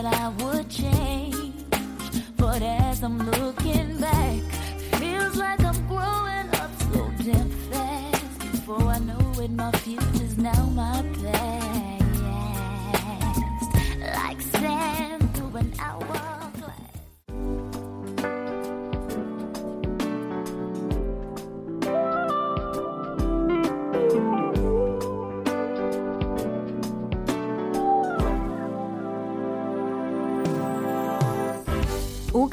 that 0.03 0.15
I 0.15 0.29
would 0.45 0.69
change. 0.69 1.55
But 2.37 2.61
as 2.61 3.03
I'm 3.03 3.19
looking 3.31 3.99
back, 3.99 4.43
feels 5.01 5.37
like 5.37 5.61
I'm 5.65 5.87
growing 5.89 6.49
up 6.61 6.71
so 6.93 7.11
damn 7.25 7.51
fast. 7.71 8.39
Before 8.53 8.83
I 8.83 8.99
know 8.99 9.33
it, 9.41 9.51
my 9.51 9.71
future. 9.73 10.26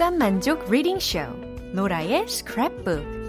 오감 0.03 0.17
만족 0.17 0.69
reading 0.69 0.99
쇼 0.99 1.19
로라의 1.71 2.25
스크랩북 2.25 3.23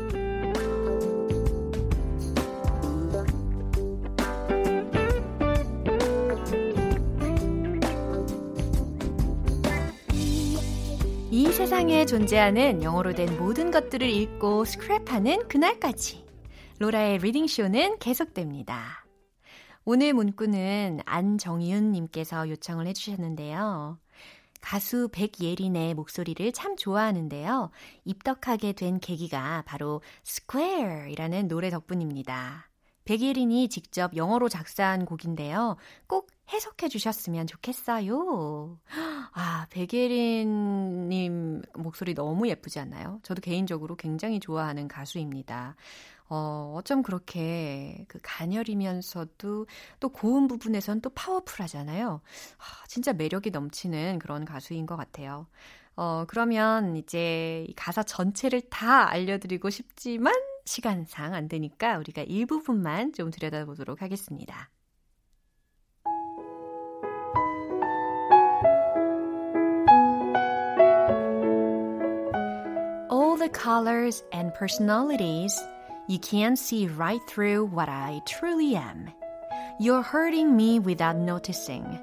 이 11.30 11.46
세상에 11.52 12.06
존재하는 12.06 12.82
영어로 12.82 13.12
된 13.14 13.38
모든 13.38 13.70
것들을 13.70 14.10
읽고 14.10 14.64
스크랩하는 14.64 15.46
그날까지 15.46 16.26
로라의 16.80 17.18
reading 17.18 17.46
쇼는 17.46 18.00
계속됩니다. 18.00 19.06
오늘 19.84 20.12
문구는 20.12 21.02
안정윤 21.04 21.92
님께서 21.92 22.48
요청을 22.48 22.88
해주셨는데요. 22.88 24.00
가수 24.64 25.10
백예린의 25.12 25.92
목소리를 25.92 26.50
참 26.52 26.74
좋아하는데요. 26.74 27.70
입덕하게 28.06 28.72
된 28.72 28.98
계기가 28.98 29.62
바로 29.66 30.00
Square이라는 30.26 31.48
노래 31.48 31.68
덕분입니다. 31.68 32.70
백예린이 33.04 33.68
직접 33.68 34.16
영어로 34.16 34.48
작사한 34.48 35.04
곡인데요. 35.04 35.76
꼭 36.06 36.30
해석해 36.50 36.88
주셨으면 36.88 37.46
좋겠어요. 37.46 38.78
아, 39.34 39.66
백예린님 39.68 41.60
목소리 41.74 42.14
너무 42.14 42.48
예쁘지 42.48 42.78
않나요? 42.78 43.20
저도 43.22 43.42
개인적으로 43.42 43.96
굉장히 43.96 44.40
좋아하는 44.40 44.88
가수입니다. 44.88 45.76
어, 46.28 46.74
어쩜 46.76 47.02
그렇게 47.02 48.04
그 48.08 48.18
가녀리면서도 48.22 49.66
또 50.00 50.08
고음 50.08 50.48
부분에선 50.48 51.00
또 51.00 51.10
파워풀하잖아요. 51.10 52.20
아, 52.58 52.86
진짜 52.88 53.12
매력이 53.12 53.50
넘치는 53.50 54.18
그런 54.18 54.44
가수인 54.44 54.86
것 54.86 54.96
같아요. 54.96 55.46
어, 55.96 56.24
그러면 56.26 56.96
이제 56.96 57.66
가사 57.76 58.02
전체를 58.02 58.62
다 58.62 59.08
알려드리고 59.10 59.70
싶지만 59.70 60.34
시간상 60.64 61.34
안 61.34 61.46
되니까 61.46 61.98
우리가 61.98 62.22
일부분만 62.22 63.12
좀 63.12 63.30
들여다보도록 63.30 64.02
하겠습니다. 64.02 64.70
All 73.12 73.38
the 73.38 73.50
colors 73.52 74.24
and 74.32 74.52
personalities 74.58 75.73
You 76.06 76.18
can't 76.18 76.58
see 76.58 76.86
right 76.86 77.20
through 77.26 77.64
what 77.66 77.88
I 77.88 78.20
truly 78.26 78.76
am. 78.76 79.10
You're 79.80 80.02
hurting 80.02 80.54
me 80.54 80.78
without 80.78 81.16
noticing. 81.16 81.98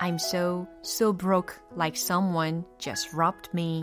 I'm 0.00 0.18
so, 0.18 0.68
so 0.82 1.10
broke 1.12 1.58
like 1.74 1.96
someone 1.96 2.66
just 2.78 3.14
robbed 3.14 3.48
me. 3.54 3.82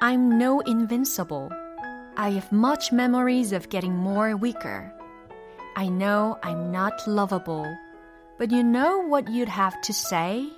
I'm 0.00 0.38
no 0.38 0.60
invincible. 0.60 1.50
I 2.16 2.30
have 2.30 2.52
much 2.52 2.92
memories 2.92 3.52
of 3.52 3.70
getting 3.70 3.96
more 3.96 4.36
weaker. 4.36 4.92
I 5.74 5.88
know 5.88 6.38
I'm 6.44 6.70
not 6.70 7.08
lovable. 7.08 7.66
But 8.38 8.52
you 8.52 8.62
know 8.62 8.98
what 8.98 9.28
you'd 9.28 9.48
have 9.48 9.80
to 9.82 9.92
say? 9.92 10.48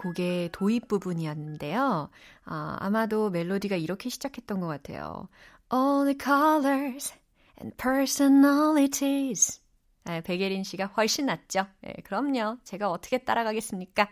곡의 0.00 0.50
도입 0.52 0.88
부분이었는데요. 0.88 2.08
아, 2.44 2.76
아마도 2.80 3.28
멜로디가 3.30 3.76
이렇게 3.76 4.08
시작했던 4.08 4.60
것 4.60 4.66
같아요. 4.66 5.28
All 5.72 6.04
the 6.04 6.16
colors 6.18 7.14
and 7.60 7.76
personalities. 7.76 9.60
아, 10.04 10.20
백예린 10.22 10.64
씨가 10.64 10.86
훨씬 10.86 11.26
낫죠? 11.26 11.66
네, 11.82 11.92
그럼요. 12.04 12.56
제가 12.64 12.90
어떻게 12.90 13.18
따라가겠습니까? 13.18 14.08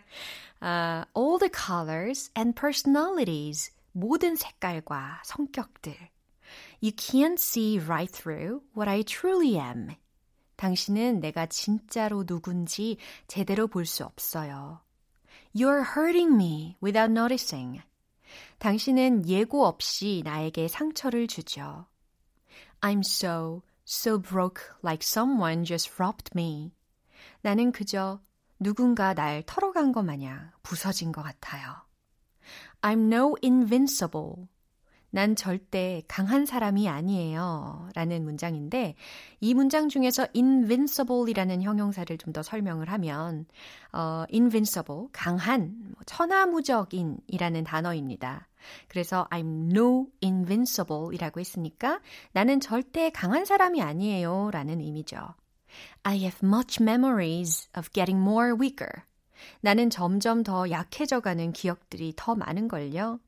아, 0.59 1.05
all 1.17 1.39
the 1.39 1.49
colors 1.51 2.31
and 2.37 2.59
personalities. 2.59 3.73
모든 3.91 4.35
색깔과 4.35 5.23
성격들. 5.25 5.93
You 6.81 6.91
can't 6.95 7.39
see 7.39 7.79
right 7.79 8.11
through 8.11 8.61
what 8.77 8.87
I 8.87 9.03
truly 9.03 9.55
am. 9.57 9.95
당신은 10.55 11.19
내가 11.19 11.47
진짜로 11.47 12.25
누군지 12.25 12.97
제대로 13.27 13.67
볼 13.67 13.85
수 13.85 14.03
없어요. 14.05 14.81
You're 15.53 15.83
hurting 15.95 16.35
me 16.35 16.77
without 16.81 17.11
noticing. 17.11 17.81
당신은 18.59 19.27
예고 19.27 19.65
없이 19.65 20.21
나에게 20.23 20.67
상처를 20.67 21.27
주죠. 21.27 21.87
I'm 22.81 22.99
so, 22.99 23.63
so 23.85 24.19
broke 24.19 24.61
like 24.83 25.01
someone 25.03 25.65
just 25.65 25.91
robbed 25.99 26.31
me. 26.35 26.71
나는 27.41 27.71
그저 27.71 28.21
누군가 28.59 29.13
날 29.13 29.43
털어간 29.45 29.91
것 29.91 30.03
마냥 30.03 30.51
부서진 30.61 31.11
것 31.11 31.23
같아요. 31.23 31.85
I'm 32.81 33.07
no 33.07 33.35
invincible. 33.43 34.47
난 35.11 35.35
절대 35.35 36.03
강한 36.07 36.45
사람이 36.45 36.87
아니에요. 36.87 37.89
라는 37.95 38.23
문장인데, 38.23 38.95
이 39.39 39.53
문장 39.53 39.89
중에서 39.89 40.27
invincible이라는 40.35 41.61
형용사를 41.61 42.17
좀 42.17 42.33
더 42.33 42.43
설명을 42.43 42.89
하면, 42.91 43.45
어, 43.91 44.23
invincible, 44.31 45.07
강한, 45.11 45.75
뭐 45.81 45.95
천하무적인 46.05 47.17
이라는 47.27 47.63
단어입니다. 47.63 48.47
그래서 48.87 49.27
I'm 49.31 49.71
no 49.75 50.07
invincible 50.23 51.07
이라고 51.13 51.39
했으니까 51.39 52.01
나는 52.33 52.59
절대 52.59 53.09
강한 53.09 53.45
사람이 53.45 53.81
아니에요. 53.81 54.49
라는 54.51 54.79
의미죠. 54.79 55.17
I 56.03 56.17
have 56.19 56.39
much 56.47 56.81
memories 56.83 57.69
of 57.77 57.89
getting 57.93 58.21
more 58.21 58.51
weaker. 58.51 59.03
나는 59.61 59.89
점점 59.89 60.43
더 60.43 60.69
약해져가는 60.69 61.51
기억들이 61.53 62.13
더 62.15 62.35
많은걸요. 62.35 63.19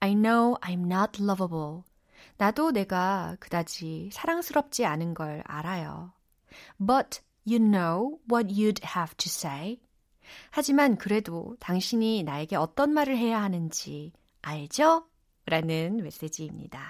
I 0.00 0.12
know 0.12 0.58
I'm 0.60 0.86
not 0.86 1.22
lovable. 1.22 1.82
나도 2.36 2.72
내가 2.72 3.36
그다지 3.40 4.10
사랑스럽지 4.12 4.84
않은 4.84 5.14
걸 5.14 5.42
알아요. 5.46 6.12
But 6.78 7.20
you 7.46 7.58
know 7.58 8.18
what 8.30 8.52
you'd 8.52 8.84
have 8.96 9.16
to 9.16 9.28
say. 9.28 9.80
하지만 10.50 10.96
그래도 10.96 11.56
당신이 11.60 12.22
나에게 12.22 12.56
어떤 12.56 12.92
말을 12.92 13.16
해야 13.16 13.42
하는지 13.42 14.12
알죠? 14.42 15.06
라는 15.46 16.02
메시지입니다. 16.02 16.80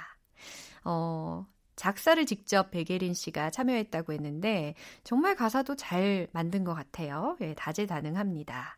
어, 0.85 1.47
작사를 1.77 2.25
직접 2.27 2.71
백예린 2.71 3.15
씨가 3.15 3.51
참여했다고 3.51 4.13
했는데 4.13 4.75
정말 5.05 5.37
가사도 5.37 5.77
잘 5.77 6.27
만든 6.33 6.65
것 6.65 6.75
같아요. 6.75 7.37
예, 7.41 7.55
다재다능합니다. 7.55 8.78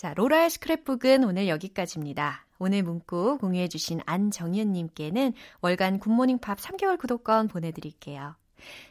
자, 0.00 0.14
로라의 0.14 0.48
스크랩북은 0.48 1.28
오늘 1.28 1.46
여기까지입니다. 1.48 2.46
오늘 2.58 2.82
문구 2.82 3.36
공유해주신 3.36 4.00
안정현님께는 4.06 5.34
월간 5.60 5.98
굿모닝 5.98 6.38
팝스 6.38 6.56
3개월 6.56 6.98
구독권 6.98 7.48
보내드릴게요. 7.48 8.34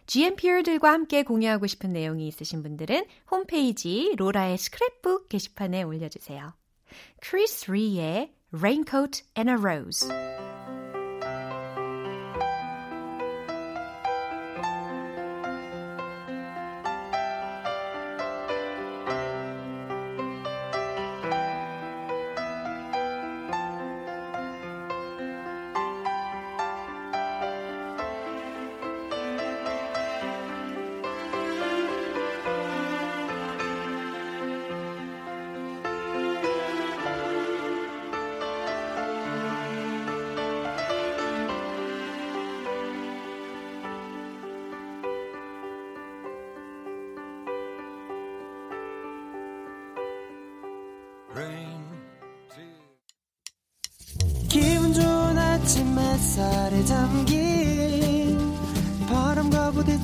GMPer들과 0.05 0.91
함께 0.91 1.23
공유하고 1.23 1.65
싶은 1.65 1.93
내용이 1.93 2.27
있으신 2.27 2.61
분들은 2.61 3.07
홈페이지 3.31 4.13
로라의 4.17 4.57
스크랩북 4.57 5.29
게시판에 5.29 5.81
올려주세요. 5.81 6.53
크리스 7.21 7.71
리아의 7.71 8.31
Raincoat 8.53 9.23
and 9.35 9.49
a 9.49 9.57
Rose 9.57 10.07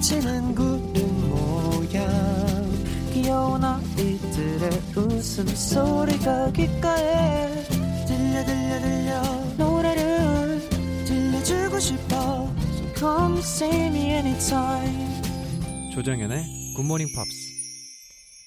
부딪히는 0.05 0.53
구름 0.53 1.29
모양 1.29 2.07
귀여운 3.11 3.63
아이들의 3.63 4.69
웃음소리가 4.95 6.51
귓가에 6.51 7.63
들려 8.05 8.45
들려 8.45 8.79
들려 8.79 9.21
노래를 9.57 10.69
들려주고 11.05 11.79
싶어 11.79 12.15
So 12.75 12.93
come 12.95 13.39
see 13.39 13.87
me 13.87 14.11
anytime 14.11 15.21
조정연의 15.93 16.43
굿모닝 16.75 17.07
팝스. 17.15 17.55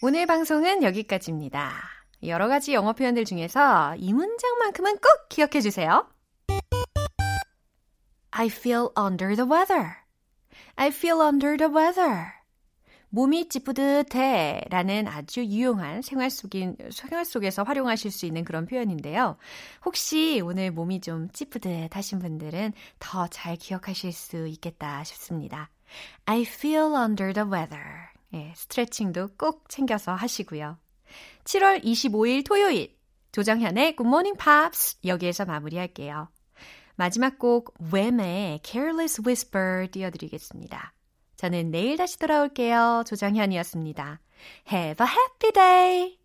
오늘 0.03 0.27
방송은 0.27 0.85
여기까지입니다. 0.85 1.73
여러 2.25 2.47
가지 2.47 2.73
영어 2.73 2.93
표현들 2.93 3.25
중에서 3.25 3.97
이 3.97 4.13
문장만큼은 4.13 4.99
꼭 4.99 5.29
기억해 5.29 5.61
주세요. 5.61 6.09
I 8.31 8.47
feel 8.47 8.89
under 8.97 9.35
the 9.35 9.51
weather. 9.51 10.08
I 10.81 10.89
feel 10.91 11.21
under 11.21 11.57
the 11.57 11.75
weather. 11.75 12.27
몸이 13.11 13.49
찌뿌듯해 13.49 14.61
라는 14.71 15.09
아주 15.09 15.45
유용한 15.45 16.03
생활 16.03 16.31
속인, 16.31 16.77
생활 16.93 17.25
속에서 17.25 17.65
활용하실 17.65 18.13
수 18.13 18.27
있는 18.27 18.45
그런 18.45 18.65
표현인데요. 18.65 19.39
혹시 19.85 20.41
오늘 20.45 20.71
몸이 20.71 21.01
좀 21.01 21.29
찌뿌듯 21.31 21.97
하신 21.97 22.21
분들은 22.21 22.75
더 23.01 23.27
잘 23.27 23.57
기억하실 23.57 24.13
수 24.13 24.47
있겠다 24.47 25.03
싶습니다. 25.03 25.69
I 26.27 26.43
feel 26.43 26.95
under 26.95 27.33
the 27.33 27.51
weather. 27.51 27.83
예, 28.35 28.53
스트레칭도 28.55 29.31
꼭 29.37 29.69
챙겨서 29.69 30.15
하시고요. 30.15 30.79
7월 31.43 31.83
25일 31.83 32.47
토요일 32.47 32.97
조정현의 33.33 33.97
Good 33.97 34.07
Morning 34.07 34.39
Pops 34.39 34.99
여기에서 35.05 35.45
마무리할게요. 35.45 36.29
마지막 36.99 37.39
곡 37.39 37.75
웸의 37.79 38.59
Careless 38.65 39.23
Whisper 39.25 39.89
띄워드리겠습니다. 39.93 40.93
저는 41.37 41.71
내일 41.71 41.97
다시 41.97 42.19
돌아올게요. 42.19 43.05
조정현이었습니다. 43.07 44.21
Have 44.73 45.07
a 45.07 45.13
happy 45.13 45.53
day! 45.53 46.18